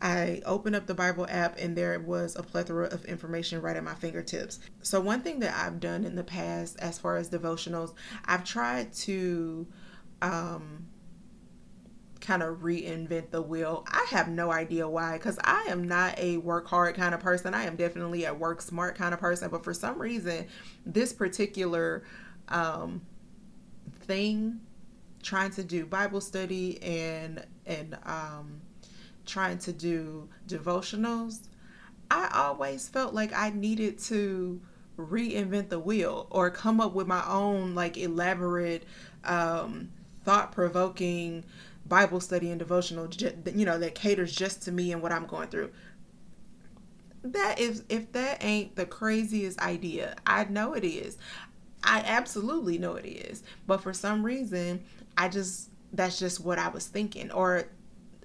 I 0.02 0.42
opened 0.46 0.76
up 0.76 0.88
the 0.88 0.94
Bible 0.94 1.28
app 1.30 1.58
and 1.60 1.76
there 1.76 2.00
was 2.00 2.36
a 2.36 2.44
plethora 2.44 2.88
of 2.88 3.04
information 3.06 3.62
right 3.62 3.76
at 3.76 3.84
my 3.84 3.96
fingertips. 3.96 4.60
So, 4.82 5.02
one 5.02 5.22
thing 5.22 5.40
that 5.40 5.54
I've 5.56 5.80
done 5.80 6.06
in 6.06 6.16
the 6.16 6.24
past 6.24 6.80
as 6.80 6.98
far 6.98 7.18
as 7.18 7.30
devotionals, 7.30 7.94
I've 8.26 8.46
tried 8.46 8.94
to 8.94 9.68
um, 10.22 10.88
kind 12.22 12.44
of 12.44 12.60
reinvent 12.60 13.32
the 13.32 13.42
wheel. 13.42 13.86
I 13.88 14.06
have 14.12 14.30
no 14.30 14.52
idea 14.52 14.88
why, 14.88 15.18
because 15.18 15.38
I 15.44 15.66
am 15.70 15.88
not 15.88 16.18
a 16.18 16.38
work 16.38 16.68
hard 16.68 16.96
kind 16.96 17.14
of 17.14 17.20
person. 17.20 17.54
I 17.54 17.64
am 17.64 17.76
definitely 17.76 18.24
a 18.24 18.34
work 18.34 18.62
smart 18.62 18.96
kind 18.96 19.14
of 19.14 19.20
person. 19.20 19.50
But 19.50 19.66
for 19.66 19.74
some 19.74 20.00
reason, 20.00 20.48
this 20.86 21.12
particular 21.12 22.04
um, 22.48 23.02
thing 24.02 24.62
trying 25.22 25.52
to 25.52 25.64
do 25.64 25.86
Bible 25.86 26.22
study 26.22 26.82
and 26.82 27.46
and 27.66 27.98
um, 28.06 28.62
trying 29.26 29.60
to 29.60 29.72
do 29.72 30.28
devotionals, 30.48 31.48
I 32.10 32.30
always 32.34 32.88
felt 32.90 33.14
like 33.14 33.32
I 33.34 33.52
needed 33.52 34.00
to 34.00 34.62
reinvent 34.98 35.70
the 35.70 35.80
wheel 35.80 36.28
or 36.30 36.50
come 36.50 36.82
up 36.82 36.94
with 36.94 37.08
my 37.08 37.24
own 37.26 37.76
like 37.76 37.98
elaborate, 37.98 38.84
um, 39.24 39.92
thought 40.26 40.52
provoking 40.52 41.46
Bible 41.86 42.20
study 42.20 42.50
and 42.50 42.60
devotional, 42.60 43.10
you 43.54 43.66
know, 43.66 43.80
that 43.80 43.96
caters 43.96 44.36
just 44.36 44.62
to 44.64 44.72
me 44.72 44.92
and 44.92 45.02
what 45.02 45.12
I'm 45.12 45.26
going 45.26 45.50
through. 45.50 45.72
That 47.24 47.60
is, 47.60 47.84
if 47.90 48.12
that 48.14 48.44
ain't 48.44 48.76
the 48.76 48.86
craziest 48.86 49.60
idea, 49.60 50.16
I 50.26 50.46
know 50.46 50.74
it 50.74 50.86
is. 50.86 51.18
I 51.84 52.00
absolutely 52.00 52.78
know 52.78 52.96
it 52.96 53.06
is. 53.06 53.44
But 53.68 53.82
for 53.82 53.94
some 53.94 54.24
reason, 54.24 54.84
I 55.18 55.30
just 55.30 55.70
that's 55.92 56.20
just 56.20 56.40
what 56.40 56.60
I 56.60 56.70
was 56.70 56.88
thinking 56.88 57.32
or 57.32 57.66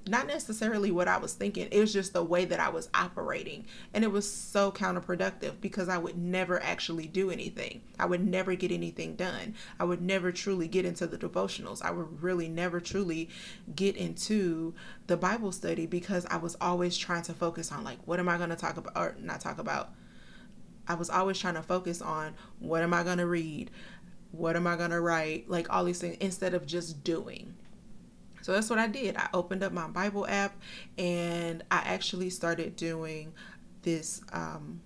not 0.06 0.26
necessarily 0.26 0.90
what 0.90 1.08
I 1.08 1.16
was 1.16 1.32
thinking. 1.32 1.68
It 1.70 1.80
was 1.80 1.92
just 1.92 2.12
the 2.12 2.22
way 2.22 2.44
that 2.44 2.60
I 2.60 2.68
was 2.68 2.88
operating. 2.92 3.64
And 3.92 4.04
it 4.04 4.12
was 4.12 4.30
so 4.30 4.70
counterproductive 4.70 5.60
because 5.60 5.88
I 5.88 5.98
would 5.98 6.18
never 6.18 6.62
actually 6.62 7.06
do 7.06 7.30
anything. 7.30 7.80
I 7.98 8.06
would 8.06 8.26
never 8.26 8.54
get 8.54 8.70
anything 8.70 9.16
done. 9.16 9.54
I 9.80 9.84
would 9.84 10.02
never 10.02 10.30
truly 10.30 10.68
get 10.68 10.84
into 10.84 11.06
the 11.06 11.16
devotionals. 11.16 11.82
I 11.82 11.90
would 11.90 12.22
really 12.22 12.48
never 12.48 12.80
truly 12.80 13.30
get 13.74 13.96
into 13.96 14.74
the 15.06 15.16
Bible 15.16 15.52
study 15.52 15.86
because 15.86 16.26
I 16.26 16.36
was 16.36 16.56
always 16.60 16.96
trying 16.96 17.22
to 17.22 17.32
focus 17.32 17.72
on, 17.72 17.84
like, 17.84 17.98
what 18.04 18.18
am 18.18 18.28
I 18.28 18.36
going 18.36 18.50
to 18.50 18.56
talk 18.56 18.76
about, 18.76 18.96
or 18.96 19.16
not 19.20 19.40
talk 19.40 19.58
about. 19.58 19.90
I 20.88 20.94
was 20.94 21.10
always 21.10 21.38
trying 21.38 21.54
to 21.54 21.62
focus 21.62 22.02
on 22.02 22.34
what 22.58 22.82
am 22.82 22.92
I 22.94 23.02
going 23.02 23.18
to 23.18 23.26
read? 23.26 23.70
What 24.32 24.56
am 24.56 24.66
I 24.66 24.76
going 24.76 24.90
to 24.90 25.00
write? 25.00 25.48
Like 25.48 25.72
all 25.72 25.84
these 25.84 26.00
things 26.00 26.16
instead 26.20 26.54
of 26.54 26.66
just 26.66 27.04
doing. 27.04 27.54
So 28.42 28.52
that's 28.52 28.68
what 28.68 28.78
I 28.78 28.86
did. 28.86 29.16
I 29.16 29.28
opened 29.32 29.62
up 29.62 29.72
my 29.72 29.88
Bible 29.88 30.26
app 30.26 30.54
and 30.98 31.62
I 31.70 31.78
actually 31.78 32.30
started 32.30 32.76
doing 32.76 33.32
this. 33.82 34.20
Um, 34.32 34.80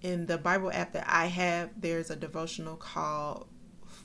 in 0.00 0.26
the 0.26 0.38
Bible 0.38 0.70
app 0.72 0.92
that 0.92 1.06
I 1.08 1.26
have, 1.26 1.70
there's 1.76 2.10
a 2.10 2.16
devotional 2.16 2.76
called 2.76 3.48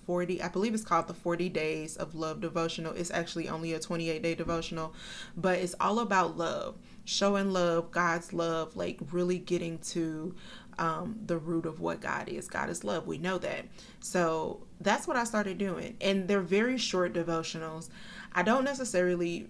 40 0.05 0.41
i 0.41 0.47
believe 0.47 0.73
it's 0.73 0.83
called 0.83 1.07
the 1.07 1.13
40 1.13 1.49
days 1.49 1.95
of 1.97 2.15
love 2.15 2.41
devotional 2.41 2.93
it's 2.93 3.11
actually 3.11 3.47
only 3.47 3.73
a 3.73 3.79
28 3.79 4.21
day 4.21 4.35
devotional 4.35 4.93
but 5.35 5.59
it's 5.59 5.75
all 5.79 5.99
about 5.99 6.37
love 6.37 6.77
showing 7.05 7.51
love 7.51 7.91
god's 7.91 8.33
love 8.33 8.75
like 8.75 8.99
really 9.11 9.37
getting 9.37 9.77
to 9.79 10.35
um, 10.77 11.19
the 11.25 11.37
root 11.37 11.65
of 11.65 11.79
what 11.79 12.01
God 12.01 12.29
is. 12.29 12.47
God 12.47 12.69
is 12.69 12.83
love. 12.83 13.07
We 13.07 13.17
know 13.17 13.37
that. 13.39 13.65
So 13.99 14.65
that's 14.79 15.07
what 15.07 15.17
I 15.17 15.23
started 15.23 15.57
doing. 15.57 15.97
And 16.01 16.27
they're 16.27 16.41
very 16.41 16.77
short 16.77 17.13
devotionals. 17.13 17.89
I 18.33 18.43
don't 18.43 18.63
necessarily 18.63 19.47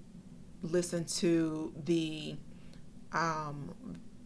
listen 0.61 1.05
to 1.05 1.73
the 1.85 2.35
um, 3.11 3.73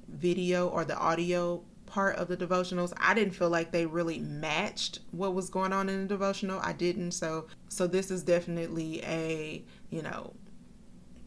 video 0.08 0.68
or 0.68 0.86
the 0.86 0.98
audio 0.98 1.64
part 1.86 2.18
of 2.18 2.28
the 2.28 2.36
devotionals 2.36 2.92
i 2.98 3.14
didn't 3.14 3.34
feel 3.34 3.50
like 3.50 3.72
they 3.72 3.86
really 3.86 4.20
matched 4.20 5.00
what 5.12 5.34
was 5.34 5.50
going 5.50 5.72
on 5.72 5.88
in 5.88 6.02
the 6.02 6.08
devotional 6.08 6.60
i 6.62 6.74
didn't 6.74 7.12
so 7.12 7.48
so 7.70 7.88
this 7.88 8.12
is 8.12 8.24
definitely 8.24 9.02
a 9.06 9.64
you 9.90 10.02
know 10.02 10.34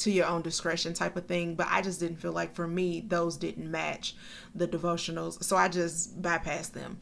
to 0.01 0.11
your 0.11 0.27
own 0.27 0.43
discretion 0.43 0.95
type 0.95 1.17
of 1.17 1.27
thing. 1.27 1.55
But 1.55 1.69
I 1.71 1.83
just 1.83 2.01
didn't 2.01 2.19
feel 2.19 2.33
like 2.33 2.55
for 2.55 2.67
me, 2.67 3.01
those 3.01 3.37
didn't 3.37 3.71
match 3.71 4.15
the 4.55 4.69
devotionals. 4.69 5.43
So 5.45 5.57
I 5.57 5.69
just 5.69 6.21
bypassed 6.21 6.73
them 6.73 7.01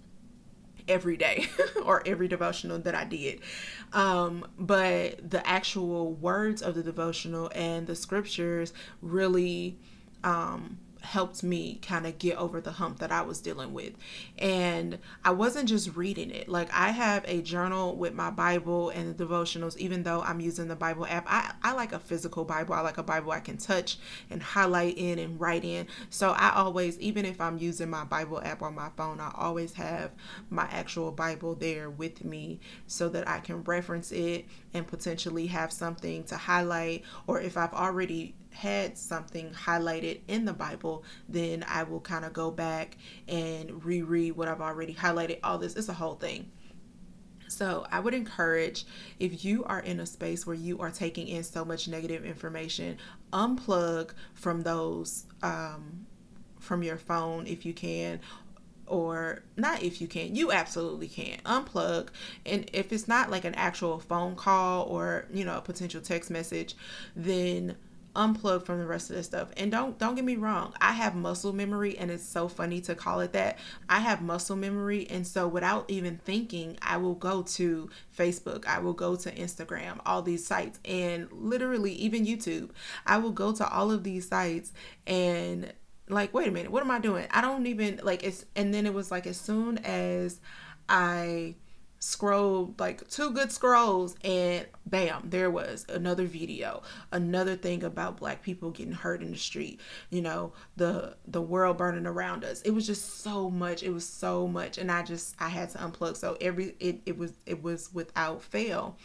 every 0.88 1.17
day 1.17 1.47
or 1.85 2.02
every 2.07 2.28
devotional 2.28 2.78
that 2.81 2.95
I 2.95 3.05
did. 3.05 3.40
Um, 3.93 4.47
but 4.59 5.31
the 5.31 5.47
actual 5.47 6.14
words 6.14 6.62
of 6.62 6.75
the 6.75 6.83
devotional 6.83 7.50
and 7.55 7.87
the 7.87 7.95
scriptures 7.95 8.73
really 9.02 9.78
um, 10.25 10.78
helped 11.09 11.43
me 11.43 11.79
kind 11.81 12.07
of 12.07 12.19
get 12.19 12.37
over 12.37 12.61
the 12.61 12.73
hump 12.73 12.99
that 12.99 13.11
I 13.11 13.23
was 13.23 13.41
dealing 13.41 13.73
with. 13.73 13.95
And 14.37 14.99
I 15.25 15.31
wasn't 15.31 15.69
just 15.69 15.97
reading 15.97 16.31
it. 16.31 16.50
Like 16.50 16.69
I 16.73 16.91
have 16.91 17.25
a 17.27 17.41
journal 17.41 17.97
with 17.97 18.12
my 18.12 18.31
Bible 18.31 18.91
and 18.91 19.17
the 19.17 19.25
devotionals, 19.25 19.77
even 19.79 20.03
though 20.03 20.21
I'm 20.21 20.41
using 20.41 20.69
the 20.69 20.77
Bible 20.77 21.07
app. 21.07 21.25
I, 21.27 21.53
I 21.62 21.73
like 21.73 21.93
a 21.93 21.99
physical 21.99 22.45
Bible. 22.45 22.75
I 22.75 22.83
like 22.83 22.99
a 22.99 23.03
Bible 23.03 23.33
I 23.33 23.41
can 23.41 23.57
touch 23.57 23.99
and 24.29 24.43
highlight 24.43 24.99
in 24.99 25.19
and 25.19 25.41
write 25.41 25.65
in. 25.65 25.87
So 26.11 26.33
I 26.33 26.53
always, 26.55 26.99
even 27.00 27.25
if 27.25 27.41
I'm 27.41 27.57
using 27.57 27.88
my 27.88 28.05
Bible 28.05 28.43
app 28.45 28.61
on 28.61 28.75
my 28.75 28.91
phone, 28.97 29.19
I 29.19 29.33
always 29.35 29.73
have 29.75 30.11
my 30.50 30.69
actual 30.71 31.11
Bible 31.11 31.55
there 31.55 31.88
with 31.88 32.23
me 32.23 32.61
so 32.87 33.09
that 33.09 33.27
I 33.27 33.41
can 33.41 33.65
reference 33.65 34.12
it 34.12 34.45
and 34.75 34.87
potentially 34.87 35.47
have 35.47 35.73
something 35.73 36.25
to 36.25 36.37
highlight 36.37 37.03
or 37.27 37.41
if 37.41 37.57
I've 37.57 37.73
already 37.73 38.35
had 38.50 38.99
something 38.99 39.50
highlighted 39.50 40.21
in 40.28 40.45
the 40.45 40.52
Bible, 40.52 41.05
then 41.28 41.64
I 41.69 41.85
will 41.85 42.00
kind 42.00 42.25
of 42.25 42.33
go 42.33 42.50
back 42.50 42.97
and 43.28 43.85
reread 43.85 44.37
what 44.37 44.49
I've 44.49 44.61
already 44.61 44.95
highlighted. 44.95 45.38
All 45.45 45.59
this, 45.59 45.76
it's 45.76 45.88
a 45.88 45.95
whole 45.95 46.17
thing. 46.17 46.50
So, 47.47 47.87
I 47.90 48.00
would 48.00 48.12
encourage 48.12 48.85
if 49.19 49.43
you 49.45 49.64
are 49.64 49.81
in 49.81 50.00
a 50.00 50.07
space 50.07 50.47
where 50.47 50.57
you 50.57 50.81
are 50.81 50.90
taking 50.90 51.28
in 51.28 51.43
so 51.45 51.64
much 51.64 51.88
negative 51.88 52.25
information, 52.25 52.99
unplug 53.33 54.11
from 54.35 54.62
those 54.62 55.25
um, 55.43 56.07
from 56.61 56.83
your 56.83 56.99
phone 56.99 57.47
if 57.47 57.64
you 57.64 57.73
can 57.73 58.21
or 58.87 59.43
not 59.57 59.83
if 59.83 60.00
you 60.00 60.09
can 60.09 60.35
you 60.35 60.50
absolutely 60.50 61.09
can 61.09 61.38
unplug 61.45 62.09
and 62.47 62.69
if 62.73 62.93
it's 62.93 63.07
not 63.07 63.31
like 63.31 63.45
an 63.45 63.55
actual 63.55 63.99
phone 63.99 64.35
call 64.35 64.85
or 64.85 65.26
you 65.33 65.45
know 65.45 65.57
a 65.57 65.61
potential 65.61 66.00
text 66.00 66.31
message 66.31 66.75
then 67.14 67.76
unplug 68.19 68.65
from 68.65 68.81
the 68.81 68.87
rest 68.87 69.09
of 69.09 69.17
this 69.17 69.27
stuff. 69.27 69.49
And 69.57 69.71
don't 69.71 69.97
don't 69.99 70.17
get 70.17 70.25
me 70.25 70.37
wrong 70.37 70.75
i 70.81 70.93
have 70.93 71.15
muscle 71.15 71.53
memory 71.53 71.97
and 71.97 72.11
it's 72.11 72.25
so 72.25 72.49
funny 72.49 72.81
to 72.83 72.95
call 72.95 73.21
it 73.21 73.33
that. 73.33 73.59
I 73.89 74.01
have 74.01 74.21
muscle 74.21 74.57
memory 74.57 75.07
and 75.09 75.27
so 75.27 75.47
without 75.47 75.85
even 75.89 76.19
thinking 76.19 76.77
i 76.83 76.97
will 76.97 77.15
go 77.15 77.43
to 77.43 77.89
facebook 78.17 78.67
i 78.67 78.81
will 78.81 78.93
go 78.93 79.15
to 79.17 79.31
instagram 79.33 80.01
all 80.05 80.21
these 80.21 80.45
sites 80.45 80.81
and 80.85 81.29
literally 81.33 81.93
even 81.93 82.27
youtube. 82.27 82.71
I 83.07 83.19
will 83.19 83.33
go 83.33 83.53
to 83.53 83.69
all 83.69 83.93
of 83.93 84.03
these 84.03 84.29
sites 84.29 84.73
and 85.07 85.73
like 86.09 86.35
wait 86.35 86.49
a 86.49 86.51
minute 86.51 86.73
what 86.73 86.83
am 86.83 86.91
i 86.91 86.99
doing? 86.99 87.27
I 87.31 87.41
don't 87.41 87.67
even 87.67 88.01
like 88.03 88.25
it's 88.25 88.45
and 88.57 88.75
then 88.75 88.85
it 88.85 88.93
was 88.93 89.11
like 89.11 89.27
as 89.27 89.39
soon 89.39 89.79
as 89.79 90.41
i 90.89 91.55
scrolled 92.00 92.78
like 92.78 93.09
two 93.09 93.31
good 93.33 93.50
scrolls 93.50 94.14
and 94.23 94.67
bam 94.87 95.23
there 95.25 95.50
was 95.50 95.85
another 95.88 96.25
video. 96.25 96.83
Another 97.12 97.57
thing 97.57 97.83
about 97.83 98.19
black 98.19 98.43
people 98.43 98.71
getting 98.71 98.93
hurt 98.93 99.21
in 99.21 99.33
the 99.33 99.38
street 99.38 99.81
you 100.11 100.23
know 100.23 100.52
the 100.76 101.17
the 101.26 101.43
world 101.43 101.76
burning 101.76 102.07
around 102.07 102.45
us. 102.45 102.62
It 102.62 102.71
was 102.71 102.87
just 102.87 103.21
so 103.23 103.50
much. 103.50 103.83
It 103.83 103.90
was 103.90 104.07
so 104.07 104.47
much. 104.47 104.78
And 104.78 104.90
i 104.90 105.02
just 105.02 105.35
i 105.40 105.49
had 105.49 105.71
to 105.71 105.78
unplug. 105.78 106.17
So 106.17 106.37
every 106.40 106.75
it, 106.81 107.00
it 107.07 107.19
was 107.19 107.33
it 107.47 107.62
was 107.62 107.93
without 107.93 108.43
fail 108.43 108.97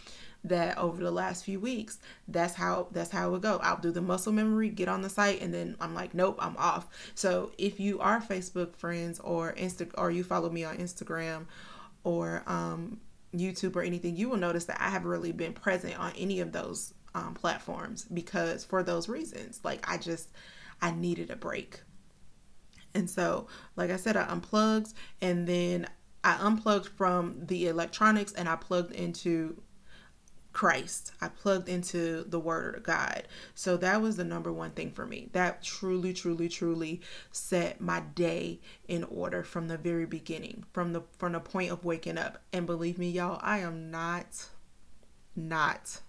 that 0.45 0.77
over 0.77 1.01
the 1.01 1.12
last 1.12 1.45
few 1.45 1.57
weeks 1.57 2.00
that's 2.27 2.53
how 2.55 2.88
that's 2.91 3.12
how 3.12 3.29
it 3.29 3.31
would 3.31 3.41
go. 3.41 3.59
I'll 3.63 3.77
do 3.77 3.91
the 3.91 4.01
muscle 4.01 4.33
memory 4.33 4.69
get 4.69 4.88
on 4.88 5.01
the 5.01 5.09
site 5.09 5.41
and 5.41 5.53
then 5.53 5.75
i'm 5.79 5.95
like 5.95 6.13
nope 6.13 6.38
i'm 6.39 6.57
off. 6.57 6.88
So 7.15 7.51
if 7.57 7.79
you 7.79 8.00
are 8.00 8.21
facebook 8.21 8.75
friends 8.75 9.19
or 9.19 9.53
insta 9.53 9.89
or 9.97 10.12
you 10.12 10.23
follow 10.23 10.50
me 10.50 10.63
on 10.63 10.77
instagram 10.77 11.45
or 12.03 12.43
um, 12.48 13.00
youtube 13.33 13.75
or 13.75 13.81
anything 13.81 14.15
you 14.15 14.29
will 14.29 14.38
notice 14.38 14.65
that 14.65 14.79
i 14.81 14.89
haven't 14.89 15.10
really 15.10 15.31
been 15.31 15.53
present 15.53 15.98
on 16.00 16.12
any 16.17 16.39
of 16.39 16.51
those 16.51 16.93
um, 17.15 17.33
platforms 17.33 18.05
because 18.13 18.63
for 18.63 18.83
those 18.83 19.07
reasons 19.07 19.60
like 19.63 19.83
i 19.89 19.98
just 19.98 20.29
i 20.81 20.91
needed 20.91 21.29
a 21.29 21.36
break. 21.36 21.81
And 22.95 23.10
so 23.10 23.48
like 23.75 23.89
i 23.89 23.95
said 23.95 24.17
i 24.17 24.24
unplugged 24.24 24.93
and 25.22 25.48
then 25.48 25.88
I 26.24 26.38
unplugged 26.39 26.88
from 26.88 27.45
the 27.45 27.67
electronics 27.67 28.31
and 28.33 28.48
I 28.48 28.55
plugged 28.55 28.93
into 28.93 29.62
Christ. 30.53 31.12
I 31.19 31.29
plugged 31.29 31.67
into 31.67 32.24
the 32.24 32.39
word 32.39 32.75
of 32.75 32.83
God. 32.83 33.27
So 33.55 33.75
that 33.77 34.01
was 34.01 34.15
the 34.15 34.24
number 34.24 34.53
one 34.53 34.72
thing 34.72 34.91
for 34.91 35.05
me. 35.05 35.29
That 35.33 35.63
truly, 35.63 36.13
truly, 36.13 36.48
truly 36.48 37.01
set 37.31 37.81
my 37.81 38.01
day 38.01 38.60
in 38.88 39.03
order 39.05 39.43
from 39.43 39.67
the 39.67 39.77
very 39.77 40.05
beginning, 40.05 40.65
from 40.72 40.93
the 40.93 41.01
from 41.17 41.33
the 41.33 41.39
point 41.39 41.72
of 41.72 41.83
waking 41.83 42.19
up. 42.19 42.41
And 42.53 42.67
believe 42.67 43.00
me, 43.00 43.10
y'all, 43.10 43.39
I 43.41 43.60
am 43.60 43.89
not 43.89 44.48
not 45.36 46.01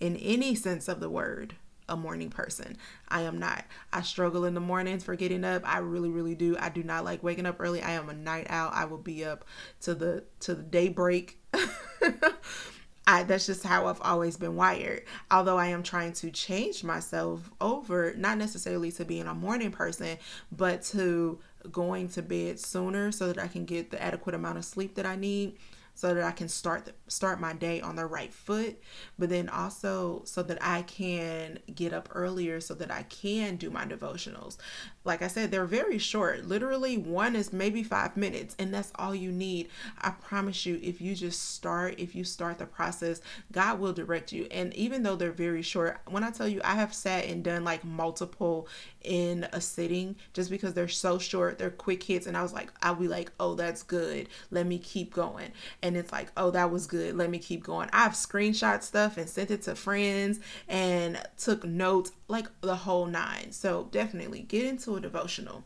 in 0.00 0.16
any 0.16 0.54
sense 0.54 0.88
of 0.88 1.00
the 1.00 1.10
word 1.10 1.56
a 1.90 1.96
morning 1.96 2.30
person. 2.30 2.78
I 3.08 3.22
am 3.22 3.38
not. 3.38 3.64
I 3.92 4.00
struggle 4.02 4.44
in 4.44 4.54
the 4.54 4.60
mornings 4.60 5.04
for 5.04 5.16
getting 5.16 5.44
up. 5.44 5.62
I 5.66 5.78
really, 5.78 6.08
really 6.08 6.36
do. 6.36 6.56
I 6.58 6.70
do 6.70 6.82
not 6.82 7.04
like 7.04 7.22
waking 7.22 7.46
up 7.46 7.56
early. 7.58 7.82
I 7.82 7.92
am 7.92 8.08
a 8.08 8.14
night 8.14 8.46
owl. 8.48 8.70
I 8.72 8.84
will 8.84 8.98
be 8.98 9.24
up 9.24 9.44
to 9.82 9.94
the 9.94 10.24
to 10.40 10.54
the 10.54 10.62
daybreak. 10.62 11.38
I, 13.06 13.22
that's 13.24 13.46
just 13.46 13.64
how 13.64 13.86
I've 13.86 14.00
always 14.02 14.36
been 14.36 14.56
wired. 14.56 15.04
Although 15.30 15.58
I 15.58 15.66
am 15.66 15.82
trying 15.82 16.12
to 16.14 16.30
change 16.30 16.84
myself 16.84 17.50
over, 17.60 18.14
not 18.16 18.38
necessarily 18.38 18.92
to 18.92 19.04
being 19.04 19.26
a 19.26 19.34
morning 19.34 19.72
person, 19.72 20.18
but 20.52 20.82
to 20.82 21.38
going 21.72 22.08
to 22.10 22.22
bed 22.22 22.60
sooner 22.60 23.12
so 23.12 23.26
that 23.28 23.38
I 23.38 23.48
can 23.48 23.64
get 23.64 23.90
the 23.90 24.02
adequate 24.02 24.34
amount 24.34 24.58
of 24.58 24.64
sleep 24.64 24.94
that 24.94 25.06
I 25.06 25.16
need 25.16 25.56
so 25.94 26.14
that 26.14 26.24
I 26.24 26.30
can 26.30 26.48
start 26.48 26.86
the, 26.86 26.92
start 27.08 27.40
my 27.40 27.52
day 27.52 27.80
on 27.80 27.96
the 27.96 28.06
right 28.06 28.32
foot, 28.32 28.80
but 29.18 29.28
then 29.28 29.48
also 29.48 30.22
so 30.24 30.42
that 30.42 30.58
I 30.62 30.82
can 30.82 31.58
get 31.74 31.92
up 31.92 32.08
earlier 32.12 32.60
so 32.60 32.74
that 32.74 32.90
I 32.90 33.02
can 33.04 33.56
do 33.56 33.70
my 33.70 33.84
devotionals. 33.84 34.56
Like 35.04 35.22
I 35.22 35.28
said, 35.28 35.50
they're 35.50 35.64
very 35.66 35.98
short. 35.98 36.46
Literally, 36.46 36.98
one 36.98 37.34
is 37.34 37.52
maybe 37.52 37.82
five 37.82 38.16
minutes, 38.16 38.54
and 38.58 38.72
that's 38.72 38.92
all 38.96 39.14
you 39.14 39.32
need. 39.32 39.68
I 40.00 40.10
promise 40.10 40.66
you, 40.66 40.78
if 40.82 41.00
you 41.00 41.14
just 41.14 41.54
start, 41.54 41.98
if 41.98 42.14
you 42.14 42.24
start 42.24 42.58
the 42.58 42.66
process, 42.66 43.20
God 43.50 43.80
will 43.80 43.92
direct 43.92 44.32
you. 44.32 44.46
And 44.50 44.74
even 44.74 45.02
though 45.02 45.16
they're 45.16 45.32
very 45.32 45.62
short, 45.62 46.00
when 46.06 46.22
I 46.22 46.30
tell 46.30 46.48
you, 46.48 46.60
I 46.64 46.74
have 46.74 46.94
sat 46.94 47.24
and 47.26 47.42
done 47.42 47.64
like 47.64 47.84
multiple 47.84 48.68
in 49.02 49.46
a 49.52 49.60
sitting 49.60 50.16
just 50.34 50.50
because 50.50 50.74
they're 50.74 50.88
so 50.88 51.18
short, 51.18 51.58
they're 51.58 51.70
quick 51.70 52.02
hits, 52.02 52.26
and 52.26 52.36
I 52.36 52.42
was 52.42 52.52
like, 52.52 52.70
I'll 52.82 52.94
be 52.94 53.08
like, 53.08 53.32
oh, 53.40 53.54
that's 53.54 53.82
good. 53.82 54.28
Let 54.50 54.66
me 54.66 54.78
keep 54.78 55.14
going. 55.14 55.52
And 55.82 55.96
it's 55.96 56.12
like, 56.12 56.30
oh, 56.36 56.50
that 56.50 56.70
was 56.70 56.86
good. 56.86 57.16
Let 57.16 57.30
me 57.30 57.38
keep 57.38 57.64
going. 57.64 57.88
I've 57.92 58.12
screenshot 58.12 58.82
stuff 58.82 59.16
and 59.16 59.28
sent 59.28 59.50
it 59.50 59.62
to 59.62 59.74
friends 59.74 60.40
and 60.68 61.18
took 61.38 61.64
notes, 61.64 62.12
like 62.28 62.46
the 62.60 62.76
whole 62.76 63.06
nine. 63.06 63.52
So 63.52 63.88
definitely 63.90 64.40
get 64.40 64.64
into 64.64 64.96
a 64.96 65.00
devotional. 65.00 65.64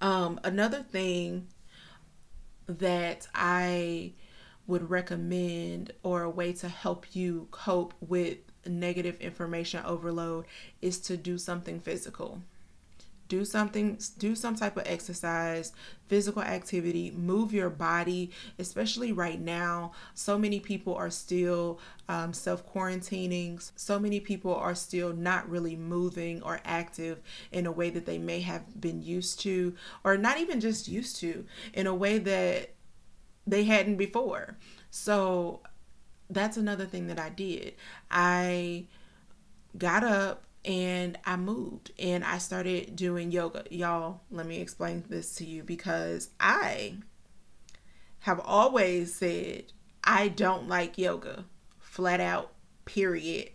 Um, 0.00 0.40
another 0.44 0.82
thing 0.82 1.48
that 2.66 3.26
I 3.34 4.12
would 4.66 4.90
recommend 4.90 5.92
or 6.02 6.22
a 6.22 6.30
way 6.30 6.52
to 6.52 6.68
help 6.68 7.06
you 7.14 7.48
cope 7.50 7.94
with 8.00 8.38
negative 8.66 9.20
information 9.20 9.84
overload 9.84 10.44
is 10.80 11.00
to 11.00 11.16
do 11.16 11.36
something 11.36 11.80
physical 11.80 12.40
do 13.32 13.46
something 13.46 13.98
do 14.18 14.34
some 14.36 14.54
type 14.54 14.76
of 14.76 14.82
exercise 14.86 15.72
physical 16.06 16.42
activity 16.42 17.10
move 17.12 17.54
your 17.54 17.70
body 17.70 18.30
especially 18.58 19.10
right 19.10 19.40
now. 19.40 19.92
So 20.12 20.36
many 20.36 20.60
people 20.60 20.94
are 20.94 21.08
still 21.08 21.80
um, 22.10 22.34
self 22.34 22.70
quarantining 22.70 23.70
so 23.74 23.98
many 23.98 24.20
people 24.20 24.54
are 24.54 24.74
still 24.74 25.14
not 25.14 25.48
really 25.48 25.76
moving 25.76 26.42
or 26.42 26.60
active 26.66 27.22
in 27.50 27.64
a 27.64 27.72
way 27.72 27.88
that 27.88 28.04
they 28.04 28.18
may 28.18 28.40
have 28.40 28.78
been 28.78 29.02
used 29.02 29.40
to 29.40 29.74
or 30.04 30.18
not 30.18 30.38
even 30.38 30.60
just 30.60 30.86
used 30.86 31.16
to 31.20 31.46
in 31.72 31.86
a 31.86 31.94
way 31.94 32.18
that 32.18 32.74
they 33.46 33.64
hadn't 33.64 33.96
before. 33.96 34.58
So 34.90 35.62
that's 36.28 36.58
another 36.58 36.84
thing 36.84 37.06
that 37.06 37.18
i 37.18 37.30
did. 37.30 37.76
I 38.10 38.88
got 39.78 40.04
up 40.04 40.44
and 40.64 41.18
I 41.24 41.36
moved 41.36 41.90
and 41.98 42.24
I 42.24 42.38
started 42.38 42.94
doing 42.94 43.32
yoga. 43.32 43.64
Y'all, 43.70 44.20
let 44.30 44.46
me 44.46 44.60
explain 44.60 45.04
this 45.08 45.34
to 45.36 45.44
you 45.44 45.62
because 45.62 46.30
I 46.38 46.96
have 48.20 48.40
always 48.44 49.14
said 49.14 49.72
I 50.04 50.28
don't 50.28 50.68
like 50.68 50.98
yoga. 50.98 51.44
Flat 51.78 52.20
out, 52.20 52.52
period. 52.84 53.50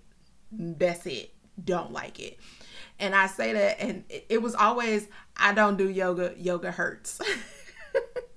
That's 0.52 1.06
it. 1.06 1.34
Don't 1.64 1.92
like 1.92 2.20
it. 2.20 2.38
And 3.00 3.16
I 3.16 3.28
say 3.28 3.54
that, 3.54 3.80
and 3.80 4.04
it 4.10 4.42
was 4.42 4.56
always, 4.56 5.08
I 5.36 5.54
don't 5.54 5.78
do 5.78 5.90
yoga. 5.90 6.34
Yoga 6.38 6.72
hurts. 6.72 7.20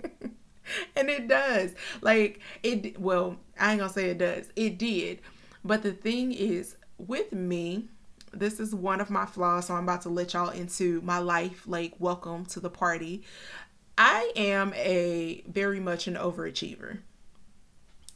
and 0.96 1.08
it 1.08 1.28
does. 1.28 1.74
Like, 2.00 2.40
it, 2.62 3.00
well, 3.00 3.36
I 3.58 3.72
ain't 3.72 3.80
gonna 3.80 3.92
say 3.92 4.10
it 4.10 4.18
does. 4.18 4.50
It 4.56 4.78
did. 4.78 5.20
But 5.64 5.82
the 5.82 5.92
thing 5.92 6.32
is, 6.32 6.76
with 6.98 7.32
me, 7.32 7.88
this 8.32 8.60
is 8.60 8.74
one 8.74 9.00
of 9.00 9.10
my 9.10 9.26
flaws, 9.26 9.66
so 9.66 9.74
I'm 9.74 9.84
about 9.84 10.02
to 10.02 10.08
let 10.08 10.34
y'all 10.34 10.50
into 10.50 11.00
my 11.02 11.18
life. 11.18 11.64
Like, 11.66 11.94
welcome 11.98 12.46
to 12.46 12.60
the 12.60 12.70
party. 12.70 13.22
I 13.98 14.32
am 14.36 14.72
a 14.74 15.42
very 15.46 15.80
much 15.80 16.06
an 16.06 16.14
overachiever. 16.14 16.98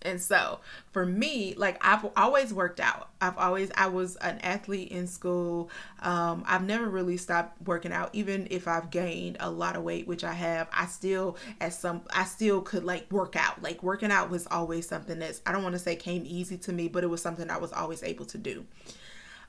And 0.05 0.21
so 0.21 0.61
for 0.93 1.07
me, 1.07 1.55
like 1.57 1.79
I've 1.85 2.07
always 2.17 2.53
worked 2.53 2.79
out. 2.79 3.09
I've 3.21 3.39
always 3.39 3.71
I 3.75 3.87
was 3.87 4.17
an 4.17 4.39
athlete 4.41 4.91
in 4.91 5.07
school. 5.07 5.71
Um, 6.03 6.45
I've 6.47 6.63
never 6.63 6.89
really 6.89 7.17
stopped 7.17 7.61
working 7.67 7.93
out, 7.93 8.11
even 8.13 8.47
if 8.51 8.69
I've 8.69 8.91
gained 8.91 9.39
a 9.41 9.51
lot 9.51 9.77
of 9.77 9.83
weight, 9.83 10.07
which 10.07 10.23
I 10.23 10.35
have. 10.35 10.69
I 10.73 10.87
still 10.87 11.39
at 11.61 11.73
some 11.73 12.03
I 12.15 12.25
still 12.25 12.61
could 12.61 12.85
like 12.85 13.11
work 13.11 13.35
out. 13.35 13.63
Like 13.63 13.83
working 13.83 14.11
out 14.11 14.31
was 14.31 14.47
always 14.47 14.87
something 14.87 15.19
that's 15.19 15.41
I 15.47 15.53
don't 15.53 15.63
want 15.63 15.75
to 15.75 15.79
say 15.79 15.97
came 15.97 16.25
easy 16.27 16.59
to 16.59 16.73
me, 16.73 16.89
but 16.89 17.03
it 17.03 17.09
was 17.09 17.23
something 17.23 17.49
I 17.49 17.59
was 17.59 17.73
always 17.73 18.03
able 18.03 18.27
to 18.27 18.39
do. 18.39 18.67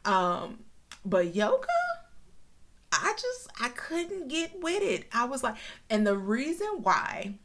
Um, 0.06 0.60
but 1.04 1.36
yoga, 1.36 1.68
I 2.91 3.13
just 3.20 3.50
I 3.60 3.70
couldn't 3.70 4.28
get 4.28 4.62
with 4.62 4.82
it. 4.82 5.06
I 5.12 5.26
was 5.26 5.44
like, 5.44 5.56
and 5.89 6.06
the 6.06 6.18
reason 6.18 6.68
why 6.82 7.36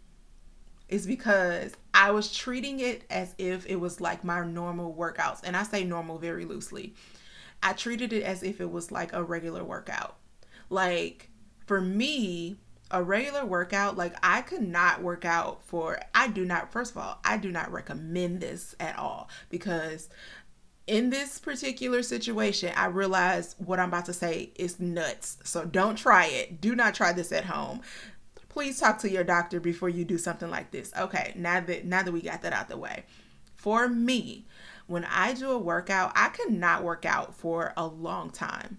is 0.89 1.07
because 1.07 1.73
I 1.95 2.11
was 2.11 2.35
treating 2.35 2.81
it 2.81 3.05
as 3.11 3.35
if 3.39 3.65
it 3.67 3.77
was 3.77 4.01
like 4.01 4.25
my 4.25 4.45
normal 4.45 4.95
workouts. 4.95 5.41
And 5.45 5.57
I 5.57 5.63
say 5.63 5.85
normal 5.85 6.19
very 6.19 6.45
loosely. 6.45 6.95
I 7.63 7.73
treated 7.73 8.13
it 8.13 8.23
as 8.23 8.43
if 8.43 8.61
it 8.61 8.71
was 8.71 8.91
like 8.91 9.13
a 9.13 9.23
regular 9.23 9.65
workout. 9.65 10.17
Like 10.69 11.31
for 11.67 11.81
me, 11.81 12.59
a 12.91 13.03
regular 13.03 13.47
workout, 13.47 13.97
like 13.97 14.15
I 14.23 14.43
could 14.43 14.63
not 14.63 15.03
work 15.03 15.25
out 15.25 15.63
for, 15.63 16.01
I 16.13 16.27
do 16.27 16.45
not, 16.45 16.73
first 16.73 16.91
of 16.93 16.99
all, 16.99 17.21
I 17.25 17.37
do 17.37 17.53
not 17.53 17.71
recommend 17.71 18.41
this 18.41 18.75
at 18.81 18.99
all 18.99 19.29
because 19.49 20.09
in 20.91 21.11
this 21.11 21.39
particular 21.39 22.03
situation, 22.03 22.73
I 22.77 22.87
realize 22.87 23.55
what 23.59 23.79
I'm 23.79 23.91
about 23.91 24.07
to 24.07 24.13
say 24.13 24.51
is 24.57 24.81
nuts. 24.81 25.39
So 25.45 25.65
don't 25.65 25.95
try 25.95 26.27
it. 26.27 26.61
Do 26.61 26.75
not 26.75 26.95
try 26.95 27.13
this 27.13 27.31
at 27.31 27.45
home. 27.45 27.81
Please 28.49 28.81
talk 28.81 28.99
to 28.99 29.11
your 29.11 29.23
doctor 29.23 29.61
before 29.61 29.89
you 29.89 30.05
do 30.05 30.19
something 30.19 30.51
like 30.51 30.73
this. 30.73 30.93
Okay, 30.99 31.33
now 31.37 31.61
that 31.61 31.85
now 31.85 32.03
that 32.03 32.11
we 32.11 32.21
got 32.21 32.43
that 32.43 32.53
out 32.53 32.69
the 32.69 32.77
way. 32.77 33.05
For 33.55 33.89
me, 33.89 34.47
when 34.89 35.05
I 35.05 35.33
do 35.33 35.53
a 35.53 35.59
workout, 35.59 36.11
I 36.17 36.31
cannot 36.31 36.83
work 36.83 37.07
out 37.07 37.37
for 37.37 37.73
a 37.77 37.87
long 37.87 38.31
time. 38.31 38.79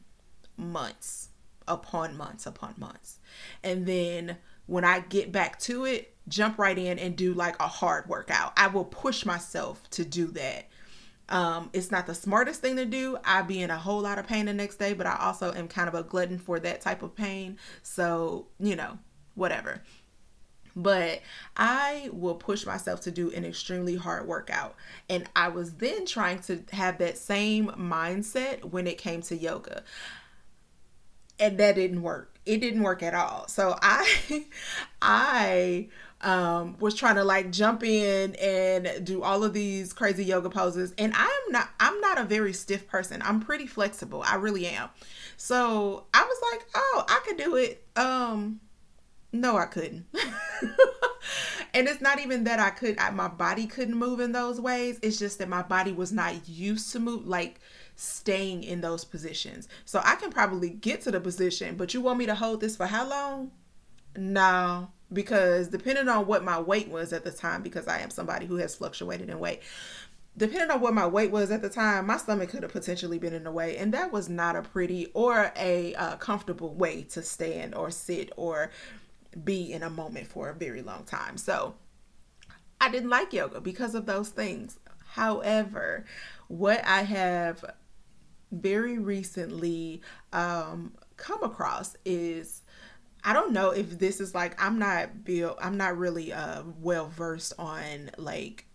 Months 0.57 1.29
upon 1.65 2.17
months 2.17 2.45
upon 2.45 2.73
months. 2.77 3.19
And 3.63 3.85
then 3.85 4.35
when 4.65 4.83
I 4.83 4.99
get 4.99 5.31
back 5.31 5.59
to 5.61 5.85
it, 5.85 6.13
jump 6.27 6.59
right 6.59 6.77
in 6.77 6.99
and 6.99 7.15
do 7.15 7.33
like 7.33 7.57
a 7.61 7.67
hard 7.69 8.09
workout. 8.09 8.51
I 8.57 8.67
will 8.67 8.83
push 8.83 9.25
myself 9.25 9.89
to 9.91 10.03
do 10.03 10.27
that. 10.27 10.67
Um, 11.31 11.69
it's 11.73 11.91
not 11.91 12.05
the 12.05 12.13
smartest 12.13 12.61
thing 12.61 12.75
to 12.75 12.85
do. 12.85 13.17
I 13.23 13.41
be 13.41 13.61
in 13.61 13.71
a 13.71 13.77
whole 13.77 14.01
lot 14.01 14.19
of 14.19 14.27
pain 14.27 14.45
the 14.45 14.53
next 14.53 14.75
day, 14.75 14.93
but 14.93 15.07
I 15.07 15.17
also 15.19 15.53
am 15.53 15.67
kind 15.67 15.87
of 15.87 15.95
a 15.95 16.03
glutton 16.03 16.37
for 16.37 16.59
that 16.59 16.81
type 16.81 17.01
of 17.01 17.15
pain. 17.15 17.57
So, 17.81 18.47
you 18.59 18.75
know, 18.75 18.99
whatever. 19.35 19.81
But 20.75 21.21
I 21.57 22.09
will 22.13 22.35
push 22.35 22.65
myself 22.65 23.01
to 23.01 23.11
do 23.11 23.31
an 23.31 23.45
extremely 23.45 23.95
hard 23.95 24.27
workout. 24.27 24.75
And 25.09 25.27
I 25.35 25.47
was 25.49 25.73
then 25.75 26.05
trying 26.05 26.39
to 26.43 26.63
have 26.71 26.97
that 26.99 27.17
same 27.17 27.67
mindset 27.69 28.65
when 28.65 28.85
it 28.85 28.97
came 28.97 29.21
to 29.23 29.35
yoga 29.35 29.83
and 31.41 31.57
that 31.57 31.75
didn't 31.75 32.03
work. 32.03 32.39
It 32.45 32.59
didn't 32.59 32.83
work 32.83 33.03
at 33.03 33.13
all. 33.13 33.47
So 33.47 33.77
I 33.81 34.45
I 35.01 35.89
um 36.23 36.77
was 36.79 36.95
trying 36.95 37.15
to 37.15 37.23
like 37.23 37.51
jump 37.51 37.83
in 37.83 38.35
and 38.35 39.05
do 39.05 39.23
all 39.23 39.43
of 39.43 39.53
these 39.53 39.93
crazy 39.93 40.23
yoga 40.23 40.49
poses 40.49 40.93
and 40.97 41.13
I 41.15 41.25
am 41.45 41.51
not 41.51 41.69
I'm 41.79 41.99
not 42.01 42.19
a 42.19 42.23
very 42.23 42.53
stiff 42.53 42.87
person. 42.87 43.21
I'm 43.23 43.39
pretty 43.39 43.67
flexible. 43.67 44.23
I 44.25 44.35
really 44.35 44.67
am. 44.67 44.89
So 45.37 46.05
I 46.13 46.23
was 46.23 46.37
like, 46.51 46.67
"Oh, 46.75 47.05
I 47.07 47.21
could 47.25 47.37
do 47.37 47.55
it." 47.55 47.85
Um 47.95 48.59
no, 49.33 49.57
I 49.57 49.65
couldn't. 49.65 50.05
and 51.73 51.87
it's 51.87 52.01
not 52.01 52.19
even 52.19 52.43
that 52.43 52.59
I 52.59 52.69
could 52.69 52.99
I, 52.99 53.11
my 53.11 53.27
body 53.27 53.65
couldn't 53.65 53.95
move 53.95 54.19
in 54.19 54.31
those 54.31 54.59
ways. 54.59 54.99
It's 55.01 55.17
just 55.17 55.39
that 55.39 55.49
my 55.49 55.61
body 55.61 55.91
was 55.91 56.11
not 56.11 56.47
used 56.47 56.91
to 56.93 56.99
move 56.99 57.27
like 57.27 57.59
staying 57.95 58.63
in 58.63 58.81
those 58.81 59.05
positions. 59.05 59.67
So 59.85 60.01
I 60.03 60.15
can 60.15 60.31
probably 60.31 60.69
get 60.69 61.01
to 61.01 61.11
the 61.11 61.19
position, 61.19 61.75
but 61.75 61.93
you 61.93 62.01
want 62.01 62.19
me 62.19 62.25
to 62.25 62.35
hold 62.35 62.61
this 62.61 62.75
for 62.75 62.87
how 62.87 63.07
long? 63.07 63.51
No, 64.17 64.89
because 65.13 65.67
depending 65.67 66.07
on 66.07 66.25
what 66.27 66.43
my 66.43 66.59
weight 66.59 66.89
was 66.89 67.13
at 67.13 67.23
the 67.23 67.31
time, 67.31 67.61
because 67.61 67.87
I 67.87 67.99
am 67.99 68.09
somebody 68.09 68.45
who 68.45 68.57
has 68.57 68.75
fluctuated 68.75 69.29
in 69.29 69.39
weight, 69.39 69.61
depending 70.37 70.71
on 70.71 70.81
what 70.81 70.93
my 70.93 71.07
weight 71.07 71.31
was 71.31 71.51
at 71.51 71.61
the 71.61 71.69
time, 71.69 72.07
my 72.07 72.17
stomach 72.17 72.49
could 72.49 72.63
have 72.63 72.71
potentially 72.71 73.19
been 73.19 73.33
in 73.33 73.43
the 73.43 73.51
way, 73.51 73.77
and 73.77 73.93
that 73.93 74.11
was 74.11 74.29
not 74.29 74.55
a 74.55 74.61
pretty 74.61 75.07
or 75.13 75.51
a 75.57 75.93
uh, 75.95 76.15
comfortable 76.17 76.73
way 76.73 77.03
to 77.03 77.21
stand 77.21 77.75
or 77.75 77.91
sit 77.91 78.31
or 78.37 78.71
be 79.43 79.71
in 79.71 79.83
a 79.83 79.89
moment 79.89 80.27
for 80.27 80.49
a 80.49 80.53
very 80.53 80.81
long 80.81 81.03
time. 81.03 81.37
So 81.37 81.75
I 82.79 82.89
didn't 82.89 83.09
like 83.09 83.33
yoga 83.33 83.61
because 83.61 83.95
of 83.95 84.05
those 84.05 84.29
things. 84.29 84.79
However, 85.05 86.05
what 86.47 86.83
I 86.85 87.03
have 87.03 87.63
very 88.51 88.97
recently 88.97 90.01
um, 90.33 90.93
come 91.17 91.43
across 91.43 91.95
is 92.05 92.61
I 93.23 93.33
don't 93.33 93.53
know 93.53 93.71
if 93.71 93.99
this 93.99 94.19
is 94.19 94.33
like 94.33 94.61
I'm 94.61 94.79
not 94.79 95.23
built 95.23 95.57
I'm 95.61 95.77
not 95.77 95.97
really 95.97 96.33
uh 96.33 96.63
well 96.79 97.07
versed 97.07 97.53
on 97.59 98.09
like 98.17 98.65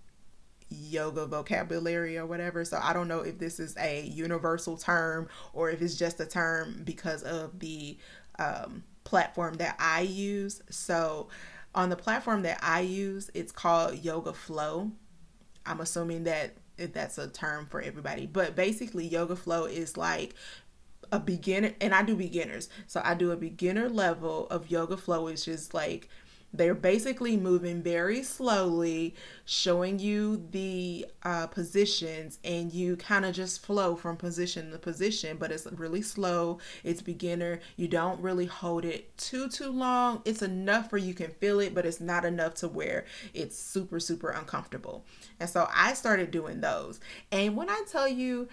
yoga 0.68 1.26
vocabulary 1.26 2.18
or 2.18 2.26
whatever. 2.26 2.64
So 2.64 2.78
I 2.82 2.92
don't 2.92 3.08
know 3.08 3.20
if 3.20 3.38
this 3.38 3.60
is 3.60 3.76
a 3.76 4.02
universal 4.02 4.76
term 4.76 5.28
or 5.52 5.70
if 5.70 5.80
it's 5.80 5.96
just 5.96 6.20
a 6.20 6.26
term 6.26 6.82
because 6.84 7.22
of 7.22 7.58
the 7.60 7.98
um, 8.38 8.82
platform 9.04 9.54
that 9.54 9.76
I 9.78 10.00
use. 10.00 10.62
So 10.70 11.28
on 11.74 11.88
the 11.88 11.96
platform 11.96 12.42
that 12.42 12.58
I 12.62 12.80
use 12.80 13.30
it's 13.34 13.52
called 13.52 14.04
Yoga 14.04 14.32
Flow. 14.32 14.90
I'm 15.64 15.80
assuming 15.80 16.24
that 16.24 16.54
that's 16.76 17.18
a 17.18 17.28
term 17.28 17.66
for 17.66 17.80
everybody. 17.80 18.26
But 18.26 18.54
basically, 18.54 19.06
yoga 19.06 19.36
flow 19.36 19.64
is 19.64 19.96
like 19.96 20.34
a 21.12 21.18
beginner, 21.18 21.72
and 21.80 21.94
I 21.94 22.02
do 22.02 22.16
beginners. 22.16 22.68
So 22.86 23.00
I 23.04 23.14
do 23.14 23.30
a 23.30 23.36
beginner 23.36 23.88
level 23.88 24.46
of 24.48 24.70
yoga 24.70 24.96
flow, 24.96 25.24
which 25.24 25.48
is 25.48 25.72
like 25.74 26.08
they're 26.52 26.74
basically 26.74 27.36
moving 27.36 27.82
very 27.82 28.22
slowly, 28.22 29.14
showing 29.44 29.98
you 29.98 30.46
the 30.50 31.06
uh, 31.22 31.46
positions, 31.48 32.38
and 32.44 32.72
you 32.72 32.96
kind 32.96 33.24
of 33.24 33.34
just 33.34 33.64
flow 33.64 33.96
from 33.96 34.16
position 34.16 34.70
to 34.70 34.78
position. 34.78 35.36
But 35.36 35.52
it's 35.52 35.66
really 35.72 36.02
slow. 36.02 36.58
It's 36.82 37.02
beginner. 37.02 37.60
You 37.76 37.88
don't 37.88 38.20
really 38.20 38.46
hold 38.46 38.84
it 38.84 39.16
too 39.18 39.48
too 39.48 39.70
long. 39.70 40.22
It's 40.24 40.42
enough 40.42 40.92
where 40.92 41.00
you 41.00 41.14
can 41.14 41.30
feel 41.32 41.60
it, 41.60 41.74
but 41.74 41.84
it's 41.84 42.00
not 42.00 42.24
enough 42.24 42.54
to 42.56 42.68
where 42.68 43.04
it's 43.34 43.58
super 43.58 44.00
super 44.00 44.30
uncomfortable. 44.30 45.04
And 45.38 45.50
so 45.50 45.68
I 45.74 45.94
started 45.94 46.30
doing 46.30 46.60
those. 46.60 47.00
And 47.30 47.56
when 47.56 47.68
I 47.68 47.82
tell 47.90 48.08
you, 48.08 48.48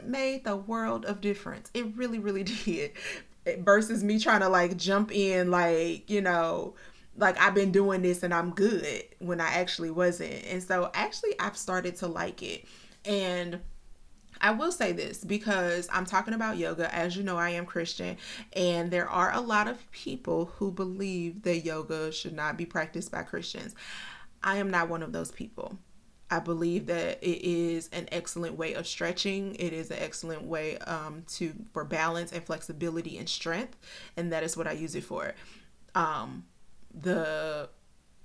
it 0.00 0.06
made 0.06 0.44
the 0.44 0.56
world 0.56 1.04
of 1.04 1.20
difference. 1.20 1.70
It 1.74 1.96
really 1.96 2.18
really 2.18 2.44
did. 2.64 2.92
Versus 3.58 4.04
me 4.04 4.20
trying 4.20 4.40
to 4.40 4.48
like 4.48 4.76
jump 4.76 5.10
in, 5.12 5.50
like 5.50 6.08
you 6.08 6.20
know 6.20 6.74
like 7.16 7.40
I've 7.40 7.54
been 7.54 7.72
doing 7.72 8.02
this 8.02 8.22
and 8.22 8.32
I'm 8.32 8.50
good 8.50 9.04
when 9.18 9.40
I 9.40 9.54
actually 9.54 9.90
wasn't. 9.90 10.44
And 10.46 10.62
so 10.62 10.90
actually 10.94 11.38
I've 11.38 11.56
started 11.56 11.96
to 11.96 12.06
like 12.06 12.42
it. 12.42 12.64
And 13.04 13.60
I 14.40 14.50
will 14.50 14.72
say 14.72 14.92
this 14.92 15.22
because 15.22 15.88
I'm 15.92 16.04
talking 16.04 16.34
about 16.34 16.56
yoga. 16.56 16.92
As 16.92 17.16
you 17.16 17.22
know, 17.22 17.38
I 17.38 17.50
am 17.50 17.64
Christian, 17.64 18.16
and 18.54 18.90
there 18.90 19.08
are 19.08 19.32
a 19.32 19.40
lot 19.40 19.68
of 19.68 19.90
people 19.92 20.46
who 20.56 20.72
believe 20.72 21.42
that 21.42 21.60
yoga 21.60 22.10
should 22.10 22.34
not 22.34 22.56
be 22.56 22.66
practiced 22.66 23.12
by 23.12 23.22
Christians. 23.22 23.76
I 24.42 24.56
am 24.56 24.68
not 24.68 24.88
one 24.88 25.02
of 25.02 25.12
those 25.12 25.30
people. 25.30 25.78
I 26.28 26.40
believe 26.40 26.86
that 26.86 27.22
it 27.22 27.46
is 27.46 27.88
an 27.92 28.08
excellent 28.10 28.56
way 28.56 28.72
of 28.72 28.86
stretching. 28.86 29.54
It 29.56 29.72
is 29.72 29.90
an 29.90 29.98
excellent 30.00 30.42
way 30.42 30.78
um, 30.78 31.24
to 31.34 31.52
for 31.72 31.84
balance 31.84 32.32
and 32.32 32.42
flexibility 32.42 33.18
and 33.18 33.28
strength, 33.28 33.76
and 34.16 34.32
that 34.32 34.42
is 34.42 34.56
what 34.56 34.66
I 34.66 34.72
use 34.72 34.96
it 34.96 35.04
for. 35.04 35.34
Um, 35.94 36.46
the 36.94 37.68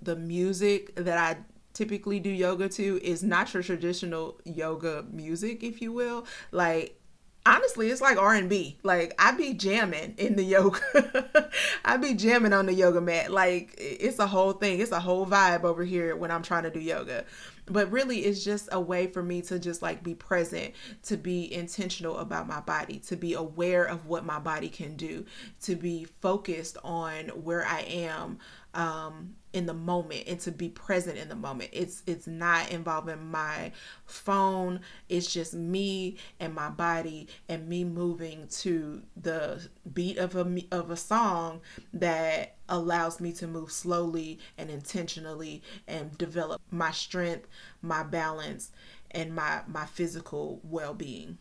the 0.02 0.16
music 0.16 0.96
that 0.96 1.18
I 1.18 1.38
typically 1.74 2.20
do 2.20 2.30
yoga 2.30 2.70
to 2.70 3.00
is 3.04 3.24
not 3.24 3.54
your 3.54 3.64
traditional 3.64 4.40
yoga 4.46 5.06
music, 5.12 5.64
if 5.64 5.82
you 5.82 5.92
will. 5.94 6.26
Like 6.52 7.00
honestly, 7.46 7.90
it's 7.90 8.02
like 8.02 8.18
R 8.18 8.34
and 8.34 8.50
B. 8.50 8.78
Like 8.84 9.14
I 9.20 9.32
be 9.32 9.54
jamming 9.54 10.16
in 10.18 10.36
the 10.36 10.44
yoga. 10.44 11.50
I 11.86 11.98
be 11.98 12.14
jamming 12.14 12.54
on 12.54 12.66
the 12.66 12.74
yoga 12.74 13.02
mat. 13.02 13.32
Like 13.32 13.76
it's 13.78 14.20
a 14.20 14.28
whole 14.28 14.54
thing. 14.54 14.80
It's 14.80 14.92
a 14.92 15.00
whole 15.00 15.26
vibe 15.26 15.64
over 15.64 15.84
here 15.84 16.16
when 16.16 16.32
I'm 16.32 16.44
trying 16.44 16.64
to 16.64 16.72
do 16.72 16.80
yoga. 16.80 17.26
But 17.70 17.92
really, 17.92 18.20
it's 18.20 18.44
just 18.44 18.70
a 18.72 18.80
way 18.80 19.08
for 19.08 19.22
me 19.22 19.42
to 19.44 19.60
just 19.60 19.82
like 19.82 20.04
be 20.04 20.16
present, 20.16 20.74
to 21.04 21.18
be 21.18 21.54
intentional 21.54 22.18
about 22.18 22.48
my 22.48 22.62
body, 22.62 23.00
to 23.08 23.16
be 23.16 23.34
aware 23.34 23.84
of 23.84 24.06
what 24.06 24.26
my 24.26 24.40
body 24.40 24.70
can 24.70 24.96
do, 24.96 25.26
to 25.64 25.76
be 25.76 26.06
focused 26.22 26.78
on 26.84 27.26
where 27.30 27.66
I 27.66 27.82
am 27.82 28.40
um, 28.74 29.36
in 29.58 29.66
the 29.66 29.74
moment 29.74 30.24
and 30.28 30.40
to 30.40 30.52
be 30.52 30.70
present 30.70 31.18
in 31.18 31.30
the 31.30 31.36
moment. 31.36 31.72
It's 31.74 32.04
it's 32.06 32.28
not 32.28 32.72
involving 32.72 33.26
my 33.26 33.72
phone. 34.06 34.82
It's 35.10 35.34
just 35.34 35.56
me 35.56 36.18
and 36.40 36.54
my 36.54 36.70
body 36.70 37.28
and 37.50 37.68
me 37.68 37.84
moving 37.84 38.48
to 38.60 39.02
the 39.20 39.68
beat 39.92 40.20
of 40.20 40.36
a 40.36 40.64
of 40.72 40.92
a 40.92 40.96
song 40.96 41.62
that 41.92 42.56
allows 42.70 43.20
me 43.20 43.34
to 43.34 43.48
move 43.48 43.72
slowly 43.72 44.38
and 44.60 44.70
intentionally 44.70 45.64
and 45.88 46.16
develop 46.20 46.62
my 46.70 46.92
strength, 46.92 47.48
my 47.82 48.04
balance, 48.04 48.72
and 49.10 49.34
my 49.34 49.62
my 49.68 49.88
physical 49.88 50.62
well-being. 50.64 51.40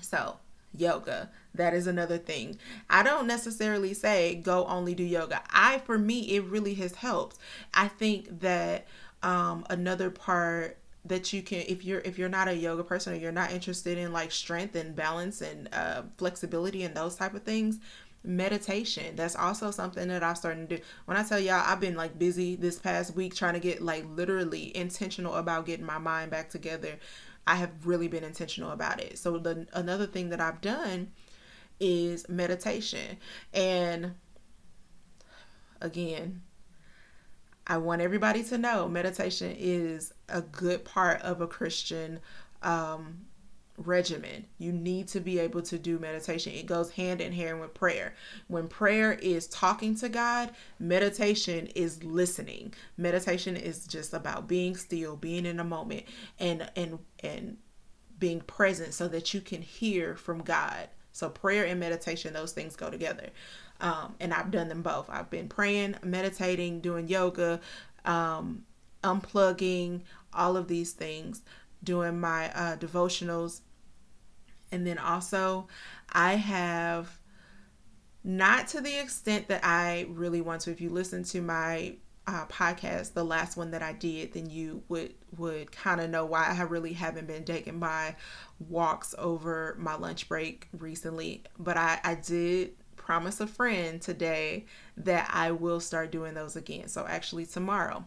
So, 0.00 0.36
yoga. 0.78 1.30
That 1.54 1.74
is 1.74 1.86
another 1.86 2.18
thing. 2.18 2.58
I 2.90 3.02
don't 3.02 3.26
necessarily 3.26 3.94
say 3.94 4.34
go 4.34 4.66
only 4.66 4.94
do 4.94 5.02
yoga. 5.02 5.42
I, 5.50 5.78
for 5.78 5.98
me, 5.98 6.20
it 6.36 6.44
really 6.44 6.74
has 6.74 6.96
helped. 6.96 7.38
I 7.72 7.88
think 7.88 8.40
that 8.40 8.86
um, 9.22 9.64
another 9.70 10.10
part 10.10 10.78
that 11.04 11.32
you 11.32 11.42
can 11.42 11.62
if 11.68 11.84
you're 11.84 12.00
if 12.00 12.18
you're 12.18 12.28
not 12.28 12.48
a 12.48 12.56
yoga 12.56 12.82
person 12.82 13.12
or 13.12 13.16
you're 13.16 13.32
not 13.32 13.52
interested 13.52 13.96
in 13.96 14.12
like 14.12 14.32
strength 14.32 14.74
and 14.74 14.96
balance 14.96 15.40
and 15.40 15.68
uh, 15.72 16.02
flexibility 16.18 16.82
and 16.82 16.94
those 16.94 17.14
type 17.14 17.34
of 17.34 17.42
things 17.42 17.78
meditation 18.24 19.14
that's 19.14 19.36
also 19.36 19.70
something 19.70 20.08
that 20.08 20.22
i've 20.22 20.36
started 20.36 20.68
to 20.68 20.76
do 20.76 20.82
when 21.04 21.16
i 21.16 21.22
tell 21.22 21.38
y'all 21.38 21.62
i've 21.64 21.78
been 21.78 21.94
like 21.94 22.18
busy 22.18 22.56
this 22.56 22.76
past 22.76 23.14
week 23.14 23.32
trying 23.34 23.54
to 23.54 23.60
get 23.60 23.80
like 23.80 24.04
literally 24.16 24.76
intentional 24.76 25.34
about 25.36 25.64
getting 25.64 25.86
my 25.86 25.98
mind 25.98 26.28
back 26.28 26.50
together 26.50 26.98
I 27.46 27.56
have 27.56 27.70
really 27.86 28.08
been 28.08 28.24
intentional 28.24 28.72
about 28.72 29.00
it. 29.00 29.18
So 29.18 29.38
the 29.38 29.66
another 29.72 30.06
thing 30.06 30.30
that 30.30 30.40
I've 30.40 30.60
done 30.60 31.12
is 31.78 32.28
meditation. 32.28 33.18
And 33.52 34.14
again, 35.80 36.42
I 37.66 37.78
want 37.78 38.00
everybody 38.00 38.42
to 38.44 38.58
know 38.58 38.88
meditation 38.88 39.54
is 39.58 40.12
a 40.28 40.40
good 40.40 40.84
part 40.84 41.20
of 41.22 41.40
a 41.40 41.46
Christian 41.46 42.20
um, 42.62 43.26
regimen. 43.76 44.46
You 44.58 44.72
need 44.72 45.08
to 45.08 45.20
be 45.20 45.38
able 45.38 45.62
to 45.62 45.78
do 45.78 45.98
meditation. 45.98 46.52
It 46.52 46.66
goes 46.66 46.90
hand 46.92 47.20
in 47.20 47.32
hand 47.32 47.60
with 47.60 47.74
prayer. 47.74 48.14
When 48.48 48.68
prayer 48.68 49.12
is 49.12 49.46
talking 49.46 49.94
to 49.96 50.08
God, 50.08 50.50
meditation 50.78 51.68
is 51.74 52.02
listening. 52.02 52.74
Meditation 52.96 53.56
is 53.56 53.86
just 53.86 54.14
about 54.14 54.48
being 54.48 54.76
still, 54.76 55.16
being 55.16 55.46
in 55.46 55.60
a 55.60 55.64
moment 55.64 56.04
and 56.38 56.70
and 56.76 56.98
and 57.22 57.58
being 58.18 58.40
present 58.40 58.94
so 58.94 59.08
that 59.08 59.34
you 59.34 59.40
can 59.40 59.62
hear 59.62 60.16
from 60.16 60.42
God. 60.42 60.88
So 61.12 61.28
prayer 61.28 61.64
and 61.64 61.80
meditation, 61.80 62.32
those 62.32 62.52
things 62.52 62.76
go 62.76 62.90
together. 62.90 63.28
Um, 63.80 64.14
and 64.20 64.32
I've 64.32 64.50
done 64.50 64.68
them 64.68 64.82
both. 64.82 65.08
I've 65.10 65.30
been 65.30 65.48
praying, 65.48 65.96
meditating, 66.02 66.80
doing 66.80 67.08
yoga, 67.08 67.60
um, 68.04 68.64
unplugging, 69.02 70.02
all 70.32 70.56
of 70.56 70.68
these 70.68 70.92
things, 70.92 71.42
doing 71.82 72.18
my 72.18 72.50
uh, 72.54 72.76
devotionals 72.76 73.60
and 74.72 74.86
then 74.86 74.98
also, 74.98 75.68
I 76.12 76.34
have 76.34 77.18
not 78.24 78.68
to 78.68 78.80
the 78.80 79.00
extent 79.00 79.48
that 79.48 79.64
I 79.64 80.06
really 80.08 80.40
want 80.40 80.62
to. 80.62 80.70
If 80.70 80.80
you 80.80 80.90
listen 80.90 81.22
to 81.24 81.40
my 81.40 81.96
uh, 82.26 82.46
podcast, 82.46 83.14
the 83.14 83.24
last 83.24 83.56
one 83.56 83.70
that 83.70 83.82
I 83.82 83.92
did, 83.92 84.32
then 84.32 84.50
you 84.50 84.82
would 84.88 85.14
would 85.36 85.70
kind 85.70 86.00
of 86.00 86.10
know 86.10 86.24
why 86.24 86.56
I 86.58 86.62
really 86.62 86.92
haven't 86.92 87.28
been 87.28 87.44
taking 87.44 87.78
my 87.78 88.16
walks 88.58 89.14
over 89.18 89.76
my 89.78 89.94
lunch 89.94 90.28
break 90.28 90.68
recently. 90.76 91.44
But 91.58 91.76
I, 91.76 92.00
I 92.02 92.14
did 92.16 92.72
promise 92.96 93.40
a 93.40 93.46
friend 93.46 94.02
today 94.02 94.66
that 94.96 95.30
I 95.32 95.52
will 95.52 95.78
start 95.78 96.10
doing 96.10 96.34
those 96.34 96.56
again. 96.56 96.88
So 96.88 97.06
actually 97.06 97.46
tomorrow 97.46 98.04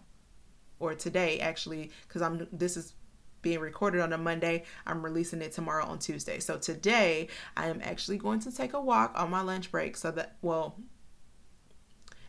or 0.79 0.95
today 0.95 1.39
actually 1.39 1.91
because 2.07 2.21
I'm 2.21 2.47
this 2.51 2.75
is 2.75 2.93
being 3.41 3.59
recorded 3.59 4.01
on 4.01 4.13
a 4.13 4.17
Monday. 4.17 4.63
I'm 4.85 5.03
releasing 5.03 5.41
it 5.41 5.51
tomorrow 5.51 5.85
on 5.85 5.99
Tuesday. 5.99 6.39
So 6.39 6.57
today 6.57 7.27
I 7.55 7.67
am 7.67 7.81
actually 7.83 8.17
going 8.17 8.39
to 8.41 8.51
take 8.51 8.73
a 8.73 8.81
walk 8.81 9.13
on 9.15 9.29
my 9.29 9.41
lunch 9.41 9.71
break 9.71 9.97
so 9.97 10.11
that, 10.11 10.35
well, 10.41 10.77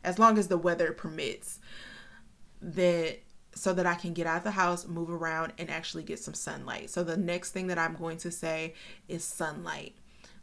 as 0.04 0.18
long 0.18 0.38
as 0.38 0.48
the 0.48 0.58
weather 0.58 0.92
permits, 0.92 1.58
that 2.62 3.20
so 3.54 3.72
that 3.74 3.86
I 3.86 3.94
can 3.94 4.12
get 4.12 4.26
out 4.26 4.38
of 4.38 4.44
the 4.44 4.52
house, 4.52 4.86
move 4.86 5.10
around, 5.10 5.52
and 5.58 5.70
actually 5.70 6.04
get 6.04 6.20
some 6.20 6.34
sunlight. 6.34 6.88
So 6.88 7.02
the 7.02 7.16
next 7.16 7.50
thing 7.50 7.66
that 7.66 7.78
I'm 7.78 7.94
going 7.94 8.18
to 8.18 8.30
say 8.30 8.74
is 9.08 9.24
sunlight. 9.24 9.96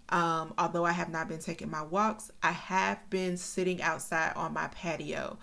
Um, 0.09 0.53
although 0.57 0.85
I 0.85 0.91
have 0.91 1.09
not 1.09 1.27
been 1.27 1.39
taking 1.39 1.69
my 1.69 1.83
walks, 1.83 2.31
I 2.41 2.51
have 2.51 3.09
been 3.09 3.37
sitting 3.37 3.81
outside 3.81 4.33
on 4.35 4.53
my 4.53 4.67
patio 4.67 5.37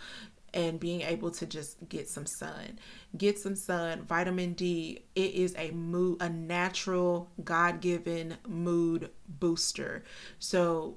and 0.55 0.81
being 0.81 1.03
able 1.03 1.31
to 1.33 1.45
just 1.45 1.89
get 1.89 2.09
some 2.09 2.25
sun. 2.25 2.79
Get 3.17 3.39
some 3.39 3.57
sun, 3.57 4.03
vitamin 4.03 4.55
D. 4.55 5.05
It 5.15 5.35
is 5.35 5.55
a 5.59 5.73
mood 5.73 6.23
a 6.23 6.31
natural 6.31 7.31
God-given 7.43 8.37
mood 8.49 9.11
booster. 9.29 10.05
So 10.39 10.97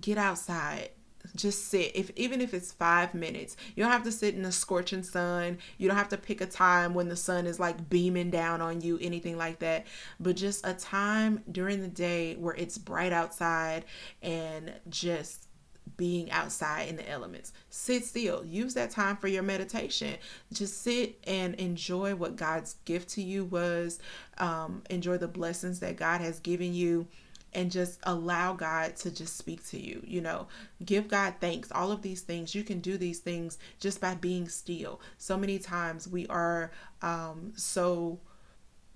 get 0.00 0.18
outside 0.18 0.90
just 1.34 1.66
sit 1.66 1.92
if 1.94 2.10
even 2.16 2.40
if 2.40 2.54
it's 2.54 2.72
five 2.72 3.14
minutes 3.14 3.56
you 3.74 3.82
don't 3.82 3.92
have 3.92 4.04
to 4.04 4.12
sit 4.12 4.34
in 4.34 4.42
the 4.42 4.52
scorching 4.52 5.02
sun 5.02 5.58
you 5.76 5.88
don't 5.88 5.96
have 5.96 6.08
to 6.08 6.16
pick 6.16 6.40
a 6.40 6.46
time 6.46 6.94
when 6.94 7.08
the 7.08 7.16
sun 7.16 7.46
is 7.46 7.60
like 7.60 7.88
beaming 7.88 8.30
down 8.30 8.60
on 8.60 8.80
you 8.80 8.98
anything 9.00 9.36
like 9.36 9.58
that 9.58 9.86
but 10.20 10.36
just 10.36 10.66
a 10.66 10.72
time 10.72 11.42
during 11.50 11.80
the 11.80 11.88
day 11.88 12.34
where 12.36 12.54
it's 12.54 12.78
bright 12.78 13.12
outside 13.12 13.84
and 14.22 14.72
just 14.88 15.47
being 15.96 16.30
outside 16.30 16.88
in 16.88 16.96
the 16.96 17.08
elements. 17.08 17.52
Sit 17.70 18.04
still. 18.04 18.44
Use 18.44 18.74
that 18.74 18.90
time 18.90 19.16
for 19.16 19.28
your 19.28 19.42
meditation. 19.42 20.16
Just 20.52 20.82
sit 20.82 21.18
and 21.26 21.54
enjoy 21.56 22.14
what 22.14 22.36
God's 22.36 22.76
gift 22.84 23.10
to 23.10 23.22
you 23.22 23.44
was. 23.44 23.98
Um, 24.38 24.82
enjoy 24.90 25.18
the 25.18 25.28
blessings 25.28 25.80
that 25.80 25.96
God 25.96 26.20
has 26.20 26.40
given 26.40 26.74
you 26.74 27.06
and 27.54 27.70
just 27.70 27.98
allow 28.02 28.52
God 28.52 28.96
to 28.96 29.10
just 29.10 29.36
speak 29.36 29.66
to 29.68 29.80
you. 29.80 30.02
You 30.06 30.20
know, 30.20 30.48
give 30.84 31.08
God 31.08 31.34
thanks. 31.40 31.72
All 31.72 31.90
of 31.90 32.02
these 32.02 32.20
things, 32.20 32.54
you 32.54 32.62
can 32.62 32.80
do 32.80 32.96
these 32.96 33.20
things 33.20 33.58
just 33.80 34.00
by 34.00 34.14
being 34.14 34.48
still. 34.48 35.00
So 35.16 35.36
many 35.36 35.58
times 35.58 36.06
we 36.06 36.26
are 36.28 36.70
um, 37.02 37.52
so 37.56 38.18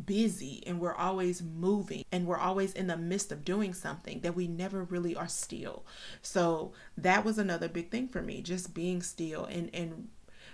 busy 0.06 0.62
and 0.66 0.80
we're 0.80 0.94
always 0.94 1.42
moving 1.42 2.04
and 2.10 2.26
we're 2.26 2.38
always 2.38 2.72
in 2.72 2.86
the 2.86 2.96
midst 2.96 3.32
of 3.32 3.44
doing 3.44 3.74
something 3.74 4.20
that 4.20 4.34
we 4.34 4.46
never 4.46 4.84
really 4.84 5.14
are 5.14 5.28
still. 5.28 5.84
So 6.20 6.72
that 6.96 7.24
was 7.24 7.38
another 7.38 7.68
big 7.68 7.90
thing 7.90 8.08
for 8.08 8.22
me, 8.22 8.42
just 8.42 8.74
being 8.74 9.02
still 9.02 9.44
and 9.44 9.70
and 9.74 10.08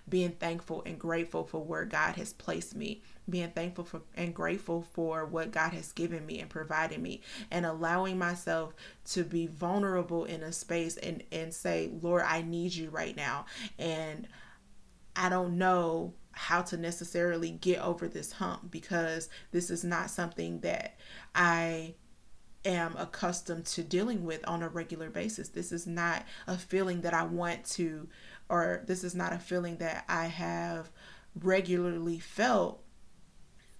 being 0.08 0.30
thankful 0.30 0.82
and 0.86 0.98
grateful 0.98 1.44
for 1.44 1.62
where 1.62 1.84
God 1.84 2.16
has 2.16 2.32
placed 2.32 2.74
me, 2.74 3.02
being 3.28 3.50
thankful 3.50 3.84
for 3.84 4.02
and 4.16 4.34
grateful 4.34 4.82
for 4.82 5.24
what 5.26 5.50
God 5.50 5.72
has 5.72 5.92
given 5.92 6.24
me 6.24 6.40
and 6.40 6.48
provided 6.48 7.00
me, 7.00 7.20
and 7.50 7.66
allowing 7.66 8.18
myself 8.18 8.74
to 9.06 9.24
be 9.24 9.46
vulnerable 9.46 10.24
in 10.24 10.42
a 10.42 10.52
space 10.52 10.96
and 10.96 11.22
and 11.30 11.52
say, 11.52 11.90
Lord, 12.00 12.22
I 12.26 12.42
need 12.42 12.74
you 12.74 12.90
right 12.90 13.16
now, 13.16 13.46
and 13.78 14.26
I 15.14 15.28
don't 15.28 15.58
know 15.58 16.14
how 16.38 16.62
to 16.62 16.76
necessarily 16.76 17.50
get 17.50 17.80
over 17.80 18.06
this 18.06 18.32
hump 18.32 18.70
because 18.70 19.28
this 19.50 19.70
is 19.70 19.82
not 19.82 20.08
something 20.08 20.60
that 20.60 20.96
I 21.34 21.94
am 22.64 22.94
accustomed 22.96 23.66
to 23.66 23.82
dealing 23.82 24.24
with 24.24 24.46
on 24.46 24.62
a 24.62 24.68
regular 24.68 25.10
basis. 25.10 25.48
This 25.48 25.72
is 25.72 25.84
not 25.84 26.24
a 26.46 26.56
feeling 26.56 27.00
that 27.00 27.12
I 27.12 27.24
want 27.24 27.64
to, 27.70 28.08
or 28.48 28.84
this 28.86 29.02
is 29.02 29.16
not 29.16 29.32
a 29.32 29.38
feeling 29.38 29.78
that 29.78 30.04
I 30.08 30.26
have 30.26 30.90
regularly 31.34 32.20
felt 32.20 32.84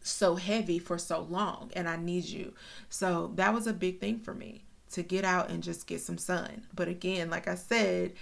so 0.01 0.35
heavy 0.35 0.81
for 0.81 0.99
so 0.99 1.21
long, 1.21 1.71
and 1.77 1.89
I 1.89 1.97
need 1.97 2.25
you. 2.25 2.55
So 2.89 3.33
that 3.37 3.55
was 3.55 3.69
a 3.69 3.73
big 3.73 4.01
thing 4.01 4.19
for 4.19 4.35
me 4.35 4.65
to 4.91 5.05
get 5.05 5.25
out 5.25 5.49
and 5.49 5.63
just 5.63 5.87
get 5.87 6.01
some 6.01 6.19
sun. 6.19 6.67
But 6.75 6.89
again, 6.89 7.31
like 7.31 7.47
I 7.47 7.55
said, 7.55 8.15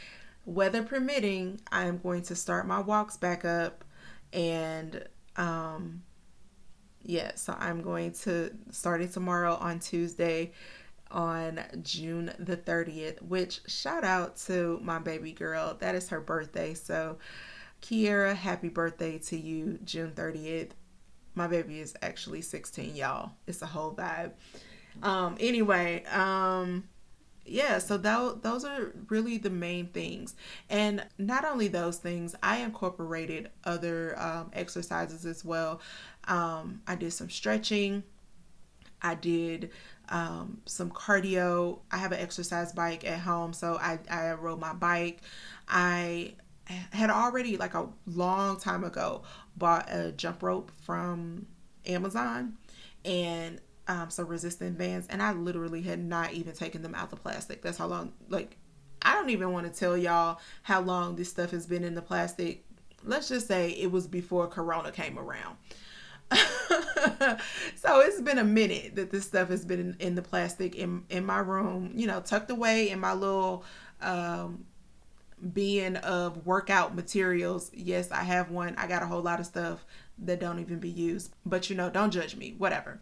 weather 0.45 0.83
permitting, 0.83 1.61
I 1.73 1.87
am 1.87 1.99
going 1.99 2.23
to 2.25 2.35
start 2.35 2.67
my 2.67 2.81
walks 2.81 3.17
back 3.17 3.47
up 3.47 3.85
and 4.33 5.05
um 5.37 6.03
yeah 7.03 7.33
so 7.35 7.55
i'm 7.59 7.83
going 7.83 8.13
to 8.13 8.51
starting 8.71 9.09
tomorrow 9.09 9.55
on 9.55 9.79
tuesday 9.79 10.53
on 11.11 11.61
june 11.83 12.33
the 12.39 12.57
30th 12.57 13.23
which 13.23 13.61
shout 13.67 14.05
out 14.05 14.37
to 14.37 14.79
my 14.83 14.99
baby 14.99 15.33
girl. 15.33 15.77
That 15.79 15.95
is 15.95 16.09
her 16.09 16.21
birthday. 16.21 16.75
So 16.75 17.19
kiera 17.83 18.35
happy 18.35 18.69
birthday 18.69 19.19
to 19.19 19.39
you 19.39 19.79
june 19.85 20.13
30th 20.13 20.71
my 21.35 21.47
baby 21.47 21.81
is 21.81 21.95
actually 22.01 22.41
16 22.41 22.97
y'all. 22.97 23.33
It's 23.47 23.61
a 23.61 23.67
whole 23.67 23.93
vibe. 23.93 24.33
Um 25.03 25.37
anyway 25.39 26.05
um 26.07 26.85
yeah 27.47 27.79
so 27.79 27.97
that, 27.97 28.43
those 28.43 28.65
are 28.65 28.93
really 29.09 29.39
the 29.39 29.51
main 29.51 29.87
things. 29.89 30.35
And 30.69 31.07
not 31.19 31.45
only 31.45 31.69
those 31.69 31.99
things 31.99 32.35
i 32.43 32.59
incorporated 32.59 33.51
other 33.65 34.19
um, 34.19 34.51
exercises 34.53 35.25
as 35.27 35.45
well. 35.45 35.81
Um, 36.29 36.83
i 36.87 36.95
did 36.95 37.13
some 37.13 37.31
stretching. 37.31 38.03
I 39.03 39.15
did 39.15 39.71
um, 40.09 40.63
some 40.65 40.91
cardio. 40.91 41.81
I 41.91 41.99
have 41.99 42.13
an 42.13 42.21
exercise 42.21 42.73
bike 42.73 43.05
at 43.05 43.21
home 43.21 43.53
so 43.53 43.79
i, 43.81 43.99
I 44.11 44.33
rode 44.33 44.61
my 44.61 44.73
bike. 44.73 45.21
I 45.69 46.35
had 46.91 47.11
already 47.11 47.57
like 47.57 47.75
a 47.75 47.89
long 48.07 48.59
time 48.59 48.85
ago 48.85 49.23
bought 49.57 49.89
a 49.91 50.13
jump 50.13 50.43
rope 50.43 50.73
from 50.83 51.47
amazon 51.87 52.57
and 53.05 53.61
um, 53.89 54.11
some 54.11 54.27
resistant 54.27 54.79
bands, 54.79 55.07
and 55.09 55.23
I 55.23 55.33
literally 55.33 55.83
had 55.83 56.03
not 56.03 56.33
even 56.33 56.55
taken 56.55 56.83
them 56.83 56.95
out 56.95 57.11
the 57.11 57.17
plastic. 57.17 57.63
That's 57.63 57.79
how 57.79 57.87
long, 57.87 58.13
like, 58.29 58.57
I 59.03 59.15
don't 59.15 59.31
even 59.31 59.53
want 59.53 59.73
to 59.73 59.79
tell 59.79 59.97
y'all 59.97 60.41
how 60.63 60.81
long 60.81 61.17
this 61.17 61.31
stuff 61.31 61.51
has 61.51 61.67
been 61.67 61.85
in 61.85 61.95
the 61.95 62.03
plastic. 62.03 62.65
Let's 63.05 63.29
just 63.29 63.47
say 63.47 63.71
it 63.71 63.91
was 63.91 64.07
before 64.07 64.49
Corona 64.49 64.91
came 64.91 65.19
around. 65.19 65.57
so 67.77 68.01
it's 68.01 68.21
been 68.21 68.39
a 68.39 68.45
minute 68.45 68.97
that 68.97 69.11
this 69.13 69.25
stuff 69.25 69.49
has 69.49 69.65
been 69.65 69.79
in, 69.79 69.97
in, 70.01 70.15
the 70.17 70.23
plastic 70.23 70.75
in 70.75 71.05
in 71.09 71.25
my 71.25 71.39
room, 71.39 71.93
you 71.95 72.09
know, 72.09 72.21
tucked 72.21 72.51
away 72.51 72.91
in 72.91 72.99
my 72.99 73.13
little 73.13 73.65
um 74.01 74.65
being 75.53 75.97
of 75.97 76.47
workout 76.47 76.95
materials. 76.97 77.71
Yes, 77.73 78.11
I 78.11 78.23
have 78.25 78.51
one. 78.51 78.75
I 78.77 78.87
got 78.87 79.03
a 79.03 79.07
whole 79.07 79.23
lot 79.23 79.39
of 79.39 79.47
stuff 79.47 79.85
that 80.19 80.41
don't 80.41 80.59
even 80.59 80.79
be 80.79 80.91
used. 80.91 81.35
But 81.45 81.71
you 81.71 81.77
know, 81.77 81.91
don't 81.91 82.11
judge 82.11 82.37
me. 82.37 82.55
Whatever. 82.59 83.01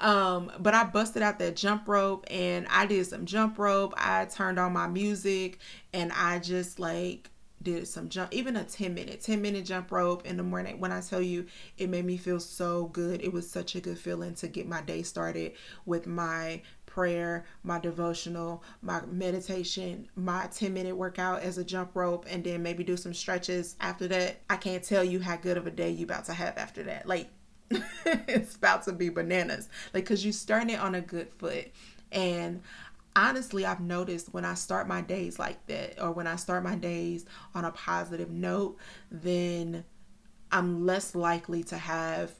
Um, 0.00 0.52
but 0.58 0.74
I 0.74 0.84
busted 0.84 1.22
out 1.22 1.38
that 1.38 1.56
jump 1.56 1.88
rope 1.88 2.26
and 2.30 2.66
I 2.70 2.86
did 2.86 3.06
some 3.06 3.26
jump 3.26 3.58
rope. 3.58 3.94
I 3.96 4.24
turned 4.26 4.58
on 4.58 4.72
my 4.72 4.86
music 4.86 5.58
and 5.92 6.12
I 6.12 6.38
just 6.38 6.78
like 6.78 7.30
did 7.62 7.86
some 7.86 8.08
jump 8.08 8.32
even 8.32 8.56
a 8.56 8.64
10 8.64 8.94
minute 8.94 9.20
10 9.20 9.42
minute 9.42 9.66
jump 9.66 9.92
rope 9.92 10.24
in 10.26 10.36
the 10.36 10.42
morning. 10.42 10.80
When 10.80 10.92
i 10.92 11.00
tell 11.00 11.20
you 11.20 11.46
it 11.76 11.90
made 11.90 12.06
me 12.06 12.16
feel 12.16 12.40
so 12.40 12.86
good. 12.86 13.22
It 13.22 13.32
was 13.32 13.50
such 13.50 13.74
a 13.74 13.80
good 13.80 13.98
feeling 13.98 14.34
to 14.36 14.48
get 14.48 14.66
my 14.66 14.80
day 14.80 15.02
started 15.02 15.52
with 15.84 16.06
my 16.06 16.62
prayer 16.86 17.44
my 17.62 17.78
devotional 17.78 18.64
my 18.82 19.00
meditation 19.06 20.08
my 20.16 20.48
10 20.48 20.74
minute 20.74 20.96
workout 20.96 21.40
as 21.40 21.56
a 21.56 21.62
jump 21.62 21.94
rope 21.94 22.26
and 22.28 22.42
then 22.42 22.60
maybe 22.64 22.82
do 22.82 22.96
some 22.96 23.14
stretches 23.14 23.76
after 23.80 24.08
that. 24.08 24.40
I 24.48 24.56
can't 24.56 24.82
tell 24.82 25.04
you 25.04 25.20
how 25.20 25.36
good 25.36 25.56
of 25.56 25.66
a 25.66 25.70
day 25.70 25.90
you 25.90 26.04
about 26.04 26.24
to 26.24 26.32
have 26.32 26.56
after 26.56 26.82
that. 26.84 27.06
Like 27.06 27.28
it's 28.04 28.56
about 28.56 28.82
to 28.82 28.92
be 28.92 29.08
bananas 29.08 29.68
like 29.94 30.04
because 30.04 30.24
you 30.24 30.32
starting 30.32 30.70
it 30.70 30.80
on 30.80 30.94
a 30.94 31.00
good 31.00 31.28
foot 31.34 31.68
and 32.12 32.60
honestly, 33.16 33.66
I've 33.66 33.80
noticed 33.80 34.32
when 34.32 34.44
I 34.44 34.54
start 34.54 34.88
my 34.88 35.00
days 35.00 35.38
like 35.38 35.64
that, 35.66 36.00
or 36.02 36.12
when 36.12 36.26
I 36.26 36.36
start 36.36 36.62
my 36.62 36.76
days 36.76 37.24
on 37.54 37.64
a 37.64 37.70
positive 37.70 38.30
note, 38.30 38.76
then 39.10 39.84
I'm 40.52 40.86
less 40.86 41.14
likely 41.14 41.62
to 41.64 41.76
have 41.76 42.32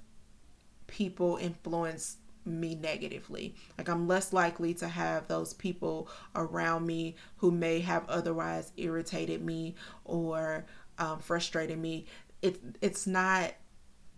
people 0.87 1.37
influence 1.41 2.17
me 2.45 2.75
negatively. 2.75 3.55
Like, 3.79 3.89
I'm 3.89 4.09
less 4.09 4.33
likely 4.33 4.75
to 4.75 4.89
have 4.89 5.29
those 5.29 5.55
people 5.55 6.09
around 6.35 6.87
me 6.87 7.17
who 7.37 7.51
may 7.51 7.81
have 7.81 8.09
otherwise 8.09 8.73
irritated 8.77 9.45
me 9.45 9.75
or 10.05 10.65
um, 10.99 11.19
frustrated 11.21 11.79
me. 11.79 12.07
It, 12.43 12.61
it's 12.81 13.07
not 13.07 13.53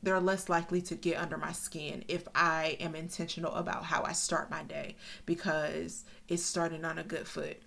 they're 0.02 0.20
less 0.20 0.48
likely 0.48 0.82
to 0.82 0.94
get 0.94 1.18
under 1.18 1.36
my 1.36 1.52
skin 1.52 2.04
if 2.08 2.26
I 2.34 2.76
am 2.80 2.94
intentional 2.94 3.54
about 3.54 3.84
how 3.84 4.02
I 4.02 4.12
start 4.12 4.50
my 4.50 4.62
day 4.62 4.96
because 5.26 6.04
it's 6.28 6.42
starting 6.42 6.84
on 6.84 6.98
a 6.98 7.04
good 7.04 7.26
foot. 7.26 7.58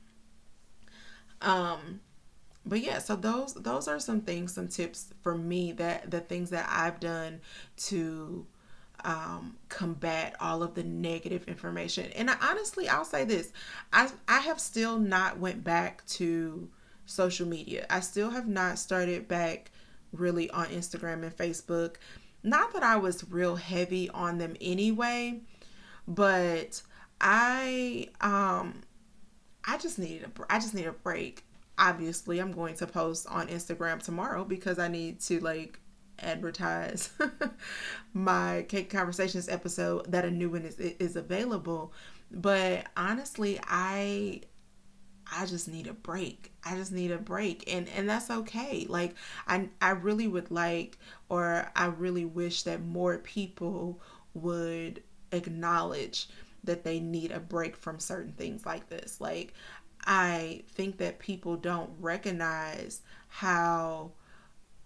Um 1.41 2.01
but 2.65 2.81
yeah, 2.81 2.97
so 2.97 3.15
those 3.15 3.53
those 3.53 3.87
are 3.87 3.99
some 3.99 4.21
things, 4.21 4.53
some 4.53 4.67
tips 4.67 5.13
for 5.21 5.35
me 5.35 5.71
that 5.73 6.09
the 6.09 6.19
things 6.19 6.49
that 6.49 6.67
I've 6.69 6.99
done 6.99 7.41
to 7.77 8.47
um, 9.03 9.57
combat 9.69 10.35
all 10.39 10.63
of 10.63 10.73
the 10.73 10.83
negative 10.83 11.47
information. 11.47 12.11
And 12.15 12.29
I, 12.29 12.35
honestly, 12.41 12.89
I'll 12.89 13.05
say 13.05 13.23
this: 13.23 13.53
I 13.93 14.09
I 14.27 14.39
have 14.39 14.59
still 14.59 14.97
not 14.97 15.37
went 15.37 15.63
back 15.63 16.05
to 16.07 16.67
social 17.05 17.47
media. 17.47 17.85
I 17.89 17.99
still 17.99 18.31
have 18.31 18.47
not 18.47 18.79
started 18.79 19.27
back 19.27 19.71
really 20.11 20.49
on 20.49 20.67
Instagram 20.67 21.23
and 21.23 21.35
Facebook 21.35 21.95
not 22.45 22.73
that 22.73 22.84
I 22.84 22.97
was 22.97 23.29
real 23.29 23.55
heavy 23.55 24.10
on 24.10 24.38
them 24.38 24.55
anyway, 24.62 25.41
but 26.08 26.81
I 27.19 28.10
um 28.21 28.84
I 29.65 29.77
just 29.77 29.97
needed 29.97 30.23
a 30.23 30.53
I 30.53 30.60
just 30.60 30.73
need 30.73 30.86
a 30.86 30.91
break. 30.91 31.43
Obviously, 31.77 32.39
I'm 32.39 32.51
going 32.51 32.75
to 32.75 32.88
post 32.88 33.27
on 33.27 33.47
Instagram 33.47 34.01
tomorrow 34.01 34.45
because 34.45 34.79
I 34.79 34.88
need 34.88 35.19
to 35.21 35.39
like 35.39 35.79
advertise 36.19 37.10
my 38.13 38.65
cake 38.69 38.89
conversations 38.89 39.49
episode 39.49 40.10
that 40.12 40.23
a 40.23 40.31
new 40.31 40.51
one 40.51 40.63
is 40.63 40.79
is 40.79 41.15
available. 41.15 41.93
But 42.31 42.88
honestly, 42.95 43.60
I 43.67 44.41
I 45.31 45.45
just 45.45 45.67
need 45.67 45.88
a 45.88 45.93
break. 45.93 46.53
I 46.63 46.75
just 46.75 46.91
need 46.91 47.11
a 47.11 47.17
break 47.17 47.71
and 47.71 47.88
and 47.89 48.09
that's 48.09 48.29
okay. 48.29 48.85
Like 48.88 49.15
I 49.47 49.69
I 49.81 49.91
really 49.91 50.27
would 50.27 50.51
like 50.51 50.97
or 51.29 51.71
I 51.75 51.85
really 51.88 52.25
wish 52.25 52.63
that 52.63 52.81
more 52.83 53.17
people 53.19 54.01
would 54.33 55.03
acknowledge 55.31 56.27
that 56.63 56.83
they 56.83 56.99
need 56.99 57.31
a 57.31 57.39
break 57.39 57.75
from 57.75 57.99
certain 57.99 58.33
things 58.33 58.65
like 58.65 58.89
this. 58.89 59.19
Like 59.19 59.53
I 60.05 60.63
think 60.69 60.97
that 60.97 61.19
people 61.19 61.55
don't 61.57 61.91
recognize 61.99 63.01
how 63.27 64.11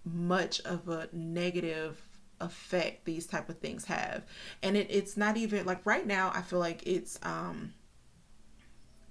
much 0.06 0.62
of 0.62 0.88
a 0.88 1.10
negative 1.12 2.02
effect 2.41 3.06
these 3.06 3.25
type 3.25 3.49
of 3.49 3.60
things 3.60 3.86
have. 3.86 4.23
And 4.63 4.78
it, 4.78 4.88
it's 4.89 5.17
not 5.17 5.38
even 5.38 5.65
like 5.65 5.86
right 5.86 6.08
now 6.08 6.32
I 6.34 6.41
feel 6.41 6.60
like 6.60 6.86
it's 6.88 7.19
um 7.23 7.73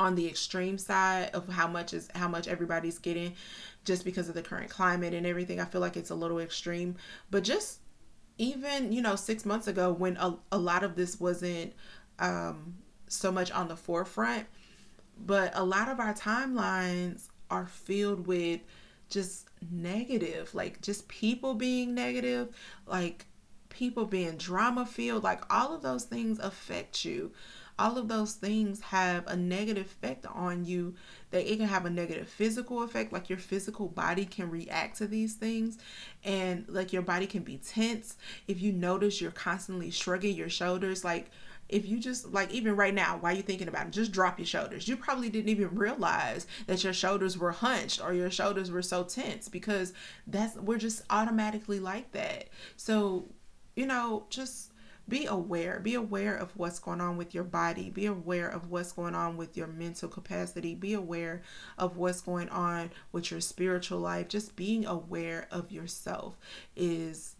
on 0.01 0.15
the 0.15 0.27
extreme 0.27 0.79
side 0.79 1.31
of 1.35 1.49
how 1.49 1.67
much 1.67 1.93
is 1.93 2.09
how 2.15 2.29
much 2.29 2.49
everybody's 2.49 2.99
getting 2.99 3.35
just 3.85 4.05
because 4.05 4.29
of 4.29 4.35
the 4.35 4.43
current 4.43 4.71
climate 4.71 5.15
and 5.15 5.27
everything. 5.27 5.61
I 5.61 5.65
feel 5.65 5.81
like 5.81 5.97
it's 5.97 6.11
a 6.11 6.15
little 6.15 6.39
extreme. 6.39 6.97
But 7.31 7.45
just 7.45 7.81
even, 8.39 8.93
you 8.93 9.03
know, 9.03 9.17
six 9.17 9.45
months 9.45 9.67
ago 9.67 9.93
when 9.93 10.17
a, 10.19 10.37
a 10.53 10.59
lot 10.59 10.85
of 10.85 10.95
this 10.95 11.19
wasn't 11.19 11.73
um, 12.19 12.77
so 13.09 13.33
much 13.33 13.51
on 13.51 13.69
the 13.69 13.77
forefront, 13.77 14.47
but 15.19 15.53
a 15.55 15.65
lot 15.65 15.89
of 15.89 15.99
our 15.99 16.15
timelines 16.15 17.29
are 17.51 17.67
filled 17.67 18.27
with 18.27 18.61
just 19.09 19.49
negative, 19.71 20.55
like 20.55 20.81
just 20.83 21.09
people 21.09 21.55
being 21.55 21.95
negative, 21.95 22.55
like 22.87 23.27
people 23.71 24.05
being 24.05 24.37
drama 24.37 24.87
filled, 24.87 25.25
like 25.25 25.43
all 25.53 25.75
of 25.75 25.83
those 25.83 26.05
things 26.05 26.39
affect 26.39 27.05
you 27.05 27.33
all 27.79 27.97
of 27.97 28.09
those 28.09 28.35
things 28.35 28.81
have 28.81 29.27
a 29.27 29.37
negative 29.37 29.87
effect 29.87 30.27
on 30.27 30.65
you 30.65 30.95
that 31.31 31.51
it 31.51 31.59
can 31.59 31.69
have 31.69 31.87
a 31.87 31.91
negative 31.91 32.29
physical 32.29 32.83
effect 32.83 33.13
like 33.13 33.29
your 33.29 33.39
physical 33.39 33.89
body 33.89 34.25
can 34.25 34.51
react 34.51 34.99
to 34.99 35.07
these 35.07 35.35
things 35.35 35.79
and 36.25 36.65
like 36.69 36.93
your 36.93 37.03
body 37.03 37.27
can 37.27 37.43
be 37.43 37.59
tense. 37.59 38.17
If 38.47 38.61
you 38.61 38.73
notice 38.73 39.21
you're 39.21 39.31
constantly 39.31 39.91
shrugging 39.91 40.37
your 40.37 40.49
shoulders 40.49 41.05
like 41.05 41.31
if 41.69 41.87
you 41.87 42.01
just 42.01 42.33
like 42.33 42.51
even 42.51 42.75
right 42.75 42.95
now 42.95 43.19
while 43.19 43.35
you're 43.35 43.43
thinking 43.43 43.69
about 43.69 43.87
it 43.87 43.93
just 43.93 44.13
drop 44.13 44.39
your 44.39 44.47
shoulders. 44.47 44.89
You 44.89 44.97
probably 44.97 45.29
didn't 45.29 45.51
even 45.51 45.75
realize 45.75 46.47
that 46.67 46.83
your 46.83 46.95
shoulders 46.95 47.39
were 47.39 47.53
hunched 47.53 48.03
or 48.03 48.13
your 48.13 48.31
shoulders 48.31 48.71
were 48.71 48.83
so 48.83 49.05
tense 49.05 49.49
because 49.49 49.93
that's 50.27 50.57
we're 50.57 50.79
just 50.79 51.03
automatically 51.11 51.79
like 51.79 52.11
that. 52.13 52.49
So 52.77 53.29
you 53.77 53.87
know 53.87 54.27
just 54.31 54.73
be 55.09 55.27
aware 55.27 55.81
be 55.81 55.95
aware 55.95 56.37
of 56.37 56.51
what's 56.57 56.79
going 56.79 57.01
on 57.01 57.17
with 57.17 57.35
your 57.35 57.45
body 57.45 57.89
be 57.89 58.07
aware 58.07 58.49
of 58.49 58.71
what's 58.71 58.93
going 58.93 59.15
on 59.15 59.37
with 59.37 59.57
your 59.57 59.67
mental 59.67 60.09
capacity 60.09 60.75
be 60.75 60.93
aware 60.93 61.43
of 61.79 61.97
what's 61.97 62.21
going 62.21 62.49
on 62.51 62.91
with 63.13 63.31
your 63.31 63.41
spiritual 63.41 63.99
life. 63.99 64.29
Just 64.29 64.57
being 64.57 64.87
aware 64.87 65.49
of 65.51 65.73
yourself 65.73 66.37
is 66.77 67.37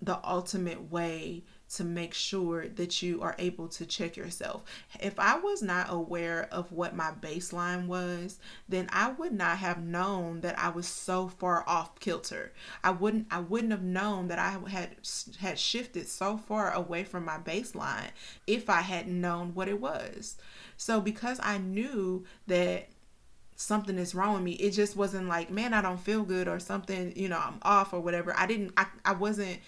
the 0.00 0.18
ultimate 0.26 0.90
way 0.90 1.44
to 1.74 1.84
make 1.84 2.12
sure 2.12 2.68
that 2.68 3.02
you 3.02 3.22
are 3.22 3.34
able 3.38 3.66
to 3.66 3.86
check 3.86 4.16
yourself. 4.16 4.62
If 5.00 5.18
I 5.18 5.38
was 5.38 5.62
not 5.62 5.86
aware 5.88 6.48
of 6.52 6.70
what 6.70 6.94
my 6.94 7.12
baseline 7.20 7.86
was, 7.86 8.38
then 8.68 8.88
I 8.92 9.12
would 9.12 9.32
not 9.32 9.58
have 9.58 9.82
known 9.82 10.42
that 10.42 10.58
I 10.58 10.68
was 10.68 10.86
so 10.86 11.28
far 11.28 11.64
off 11.66 11.98
kilter. 11.98 12.52
I 12.84 12.90
wouldn't 12.90 13.26
I 13.30 13.40
wouldn't 13.40 13.72
have 13.72 13.82
known 13.82 14.28
that 14.28 14.38
I 14.38 14.58
had 14.68 14.96
had 15.40 15.58
shifted 15.58 16.08
so 16.08 16.36
far 16.36 16.72
away 16.72 17.04
from 17.04 17.24
my 17.24 17.38
baseline 17.38 18.10
if 18.46 18.68
I 18.68 18.82
hadn't 18.82 19.18
known 19.18 19.54
what 19.54 19.68
it 19.68 19.80
was. 19.80 20.36
So 20.76 21.00
because 21.00 21.40
I 21.42 21.56
knew 21.56 22.24
that 22.48 22.88
something 23.56 23.96
is 23.96 24.14
wrong 24.14 24.34
with 24.34 24.42
me. 24.42 24.52
It 24.52 24.72
just 24.72 24.96
wasn't 24.96 25.28
like, 25.28 25.50
man, 25.50 25.72
I 25.72 25.80
don't 25.80 26.00
feel 26.00 26.22
good 26.24 26.48
or 26.48 26.58
something, 26.58 27.12
you 27.16 27.28
know, 27.28 27.38
I'm 27.38 27.60
off 27.62 27.92
or 27.92 28.00
whatever. 28.00 28.34
I 28.36 28.46
didn't 28.46 28.72
I, 28.76 28.86
I 29.04 29.12
wasn't 29.12 29.60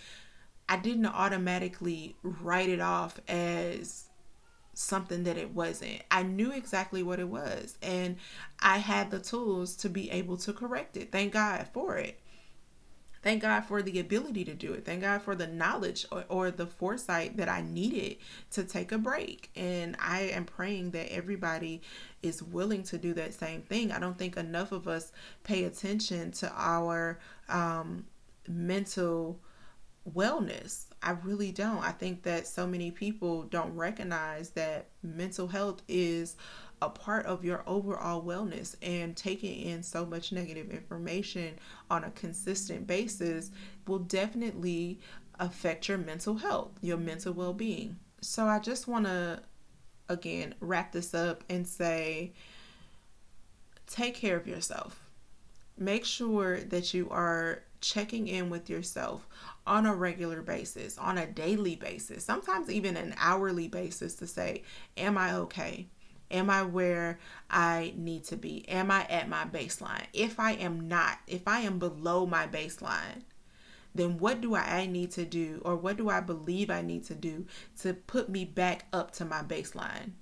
I 0.68 0.76
didn't 0.76 1.06
automatically 1.06 2.16
write 2.22 2.68
it 2.68 2.80
off 2.80 3.20
as 3.28 4.04
something 4.72 5.24
that 5.24 5.36
it 5.36 5.54
wasn't. 5.54 6.02
I 6.10 6.22
knew 6.22 6.50
exactly 6.50 7.02
what 7.02 7.20
it 7.20 7.28
was 7.28 7.78
and 7.82 8.16
I 8.60 8.78
had 8.78 9.10
the 9.10 9.20
tools 9.20 9.76
to 9.76 9.88
be 9.88 10.10
able 10.10 10.36
to 10.38 10.52
correct 10.52 10.96
it. 10.96 11.12
Thank 11.12 11.32
God 11.32 11.68
for 11.72 11.96
it. 11.96 12.18
Thank 13.24 13.40
God 13.40 13.62
for 13.62 13.80
the 13.80 14.00
ability 14.00 14.44
to 14.44 14.52
do 14.52 14.74
it. 14.74 14.84
Thank 14.84 15.00
God 15.00 15.22
for 15.22 15.34
the 15.34 15.46
knowledge 15.46 16.04
or, 16.12 16.26
or, 16.28 16.50
the 16.50 16.66
foresight 16.66 17.38
that 17.38 17.48
I 17.48 17.62
needed 17.62 18.18
to 18.50 18.64
take 18.64 18.92
a 18.92 18.98
break. 18.98 19.48
And 19.56 19.96
I 19.98 20.24
am 20.24 20.44
praying 20.44 20.90
that 20.90 21.10
everybody 21.10 21.80
is 22.22 22.42
willing 22.42 22.82
to 22.82 22.98
do 22.98 23.14
that 23.14 23.32
same 23.32 23.62
thing. 23.62 23.92
I 23.92 23.98
don't 23.98 24.18
think 24.18 24.36
enough 24.36 24.72
of 24.72 24.86
us 24.86 25.10
pay 25.42 25.64
attention 25.64 26.32
to 26.32 26.52
our 26.54 27.18
um, 27.48 28.04
mental 28.46 29.40
wellness. 30.12 30.86
I 31.02 31.12
really 31.12 31.52
don't. 31.52 31.82
I 31.82 31.92
think 31.92 32.22
that 32.24 32.46
so 32.46 32.66
many 32.66 32.90
people 32.90 33.44
don't 33.44 33.74
recognize 33.74 34.50
that 34.50 34.88
mental 35.02 35.48
health 35.48 35.82
is 35.88 36.36
a 36.82 36.88
part 36.90 37.24
of 37.26 37.44
your 37.44 37.62
overall 37.66 38.22
wellness 38.22 38.76
and 38.82 39.16
taking 39.16 39.60
in 39.60 39.82
so 39.82 40.04
much 40.04 40.32
negative 40.32 40.70
information 40.70 41.58
on 41.90 42.04
a 42.04 42.10
consistent 42.10 42.86
basis 42.86 43.50
will 43.86 44.00
definitely 44.00 45.00
affect 45.40 45.88
your 45.88 45.98
mental 45.98 46.36
health, 46.36 46.72
your 46.82 46.98
mental 46.98 47.32
well 47.32 47.54
being. 47.54 47.96
So 48.20 48.46
I 48.46 48.58
just 48.58 48.86
want 48.86 49.06
to 49.06 49.40
again 50.08 50.54
wrap 50.60 50.92
this 50.92 51.14
up 51.14 51.42
and 51.48 51.66
say 51.66 52.32
take 53.86 54.14
care 54.14 54.36
of 54.36 54.46
yourself. 54.46 55.00
Make 55.76 56.04
sure 56.04 56.60
that 56.60 56.94
you 56.94 57.08
are 57.10 57.62
checking 57.84 58.26
in 58.28 58.48
with 58.48 58.70
yourself 58.70 59.28
on 59.66 59.86
a 59.86 59.94
regular 59.94 60.42
basis, 60.42 60.96
on 60.98 61.18
a 61.18 61.26
daily 61.26 61.76
basis, 61.76 62.24
sometimes 62.24 62.70
even 62.70 62.96
an 62.96 63.14
hourly 63.18 63.68
basis 63.68 64.14
to 64.16 64.26
say, 64.26 64.62
Am 64.96 65.18
I 65.18 65.34
okay? 65.34 65.88
Am 66.30 66.48
I 66.48 66.62
where 66.62 67.18
I 67.50 67.92
need 67.96 68.24
to 68.24 68.36
be? 68.36 68.66
Am 68.68 68.90
I 68.90 69.04
at 69.04 69.28
my 69.28 69.44
baseline? 69.44 70.06
If 70.12 70.40
I 70.40 70.52
am 70.52 70.88
not, 70.88 71.18
if 71.26 71.46
I 71.46 71.60
am 71.60 71.78
below 71.78 72.26
my 72.26 72.46
baseline, 72.46 73.22
then 73.94 74.18
what 74.18 74.40
do 74.40 74.56
I 74.56 74.86
need 74.86 75.12
to 75.12 75.24
do 75.24 75.60
or 75.64 75.76
what 75.76 75.96
do 75.96 76.08
I 76.08 76.20
believe 76.20 76.70
I 76.70 76.82
need 76.82 77.04
to 77.04 77.14
do 77.14 77.46
to 77.82 77.94
put 77.94 78.28
me 78.28 78.44
back 78.44 78.86
up 78.92 79.12
to 79.12 79.24
my 79.24 79.42
baseline? 79.42 80.12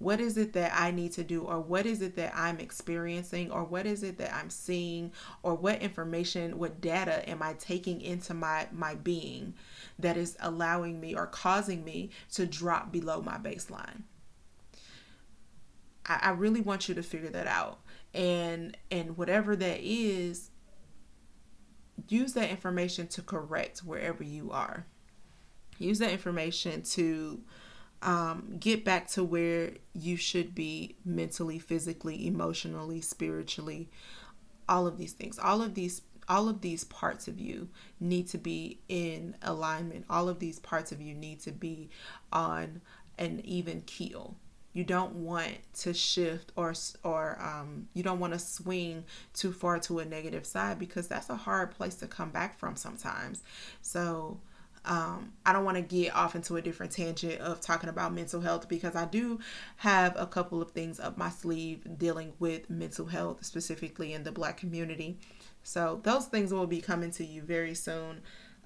What 0.00 0.18
is 0.18 0.38
it 0.38 0.54
that 0.54 0.72
I 0.74 0.90
need 0.92 1.12
to 1.12 1.22
do, 1.22 1.42
or 1.42 1.60
what 1.60 1.84
is 1.84 2.00
it 2.00 2.16
that 2.16 2.32
I'm 2.34 2.58
experiencing, 2.58 3.50
or 3.50 3.64
what 3.64 3.84
is 3.84 4.02
it 4.02 4.16
that 4.16 4.34
I'm 4.34 4.48
seeing, 4.48 5.12
or 5.42 5.54
what 5.54 5.82
information, 5.82 6.58
what 6.58 6.80
data 6.80 7.28
am 7.28 7.42
I 7.42 7.52
taking 7.52 8.00
into 8.00 8.32
my, 8.32 8.66
my 8.72 8.94
being 8.94 9.52
that 9.98 10.16
is 10.16 10.38
allowing 10.40 11.00
me 11.00 11.14
or 11.14 11.26
causing 11.26 11.84
me 11.84 12.08
to 12.32 12.46
drop 12.46 12.90
below 12.90 13.20
my 13.20 13.36
baseline? 13.36 14.04
I, 16.06 16.18
I 16.22 16.30
really 16.30 16.62
want 16.62 16.88
you 16.88 16.94
to 16.94 17.02
figure 17.02 17.30
that 17.30 17.46
out. 17.46 17.80
And 18.14 18.78
and 18.90 19.18
whatever 19.18 19.54
that 19.54 19.80
is, 19.82 20.48
use 22.08 22.32
that 22.32 22.48
information 22.48 23.06
to 23.08 23.20
correct 23.22 23.80
wherever 23.80 24.24
you 24.24 24.50
are. 24.50 24.86
Use 25.78 25.98
that 25.98 26.10
information 26.10 26.82
to 26.82 27.42
um, 28.02 28.56
get 28.58 28.84
back 28.84 29.08
to 29.08 29.24
where 29.24 29.72
you 29.94 30.16
should 30.16 30.54
be 30.54 30.96
mentally, 31.04 31.58
physically, 31.58 32.26
emotionally, 32.26 33.00
spiritually, 33.00 33.90
all 34.68 34.86
of 34.86 34.96
these 34.96 35.12
things. 35.12 35.38
All 35.38 35.62
of 35.62 35.74
these 35.74 36.02
all 36.28 36.48
of 36.48 36.60
these 36.60 36.84
parts 36.84 37.26
of 37.26 37.40
you 37.40 37.68
need 37.98 38.28
to 38.28 38.38
be 38.38 38.78
in 38.88 39.34
alignment. 39.42 40.04
All 40.08 40.28
of 40.28 40.38
these 40.38 40.60
parts 40.60 40.92
of 40.92 41.00
you 41.00 41.12
need 41.12 41.40
to 41.40 41.50
be 41.50 41.90
on 42.32 42.80
an 43.18 43.40
even 43.44 43.82
keel. 43.82 44.36
You 44.72 44.84
don't 44.84 45.16
want 45.16 45.56
to 45.80 45.92
shift 45.92 46.52
or 46.54 46.72
or 47.02 47.36
um, 47.42 47.88
you 47.94 48.04
don't 48.04 48.20
want 48.20 48.32
to 48.32 48.38
swing 48.38 49.04
too 49.34 49.52
far 49.52 49.80
to 49.80 49.98
a 49.98 50.04
negative 50.04 50.46
side 50.46 50.78
because 50.78 51.08
that's 51.08 51.28
a 51.28 51.36
hard 51.36 51.72
place 51.72 51.96
to 51.96 52.06
come 52.06 52.30
back 52.30 52.56
from 52.56 52.76
sometimes. 52.76 53.42
So 53.82 54.40
um, 54.84 55.32
I 55.44 55.52
don't 55.52 55.64
want 55.64 55.76
to 55.76 55.82
get 55.82 56.14
off 56.14 56.34
into 56.34 56.56
a 56.56 56.62
different 56.62 56.92
tangent 56.92 57.40
of 57.40 57.60
talking 57.60 57.90
about 57.90 58.14
mental 58.14 58.40
health 58.40 58.68
because 58.68 58.96
I 58.96 59.04
do 59.04 59.38
have 59.76 60.14
a 60.18 60.26
couple 60.26 60.62
of 60.62 60.70
things 60.70 60.98
up 60.98 61.18
my 61.18 61.30
sleeve 61.30 61.86
dealing 61.98 62.32
with 62.38 62.70
mental 62.70 63.06
health, 63.06 63.44
specifically 63.44 64.12
in 64.12 64.24
the 64.24 64.32
Black 64.32 64.56
community. 64.56 65.18
So, 65.62 66.00
those 66.04 66.26
things 66.26 66.52
will 66.52 66.66
be 66.66 66.80
coming 66.80 67.10
to 67.12 67.24
you 67.24 67.42
very 67.42 67.74
soon. 67.74 68.22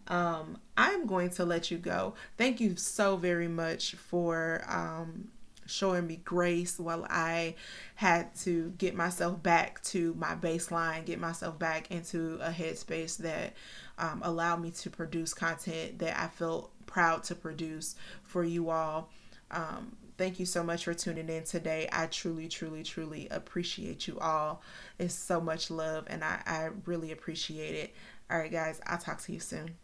Um, 0.07 0.59
I'm 0.77 1.07
going 1.07 1.31
to 1.31 1.45
let 1.45 1.71
you 1.71 1.79
go. 1.79 2.15
Thank 2.37 2.61
you 2.61 2.77
so 2.77 3.17
very 3.17 3.49
much 3.49 3.95
for 3.95 4.65
um, 4.69 5.29
showing 5.67 6.07
me 6.07 6.21
grace 6.25 6.79
while 6.79 7.07
I 7.09 7.55
had 7.97 8.35
to 8.41 8.73
get 8.79 8.95
myself 8.95 9.43
back 9.43 9.83
to 9.85 10.15
my 10.15 10.35
baseline, 10.35 11.05
get 11.05 11.19
myself 11.19 11.59
back 11.59 11.91
into 11.91 12.39
a 12.41 12.51
headspace 12.51 13.17
that 13.19 13.55
um, 13.99 14.23
me 14.61 14.71
to 14.71 14.91
produce 14.91 15.35
content 15.35 15.99
that 16.01 16.19
I 16.19 16.29
feel 16.29 16.71
proud 16.87 17.25
to 17.25 17.35
produce 17.35 17.97
for 18.23 18.45
you 18.45 18.71
all. 18.71 19.11
Um, 19.51 19.97
thank 20.17 20.39
you 20.41 20.47
so 20.47 20.63
much 20.63 20.85
for 20.85 20.95
tuning 20.95 21.29
in 21.29 21.45
today. 21.45 21.89
I 21.93 22.07
truly, 22.07 22.49
truly, 22.49 22.83
truly 22.83 23.29
appreciate 23.31 24.07
you 24.09 24.19
all. 24.19 24.63
It's 24.99 25.15
so 25.15 25.41
much 25.41 25.71
love, 25.71 26.05
and 26.09 26.25
I, 26.25 26.41
I 26.47 26.69
really 26.87 27.13
appreciate 27.13 27.75
it. 27.75 27.95
All 28.31 28.39
right, 28.39 28.51
guys, 28.51 28.81
I'll 28.87 28.99
talk 28.99 29.21
to 29.23 29.33
you 29.33 29.41
soon. 29.41 29.77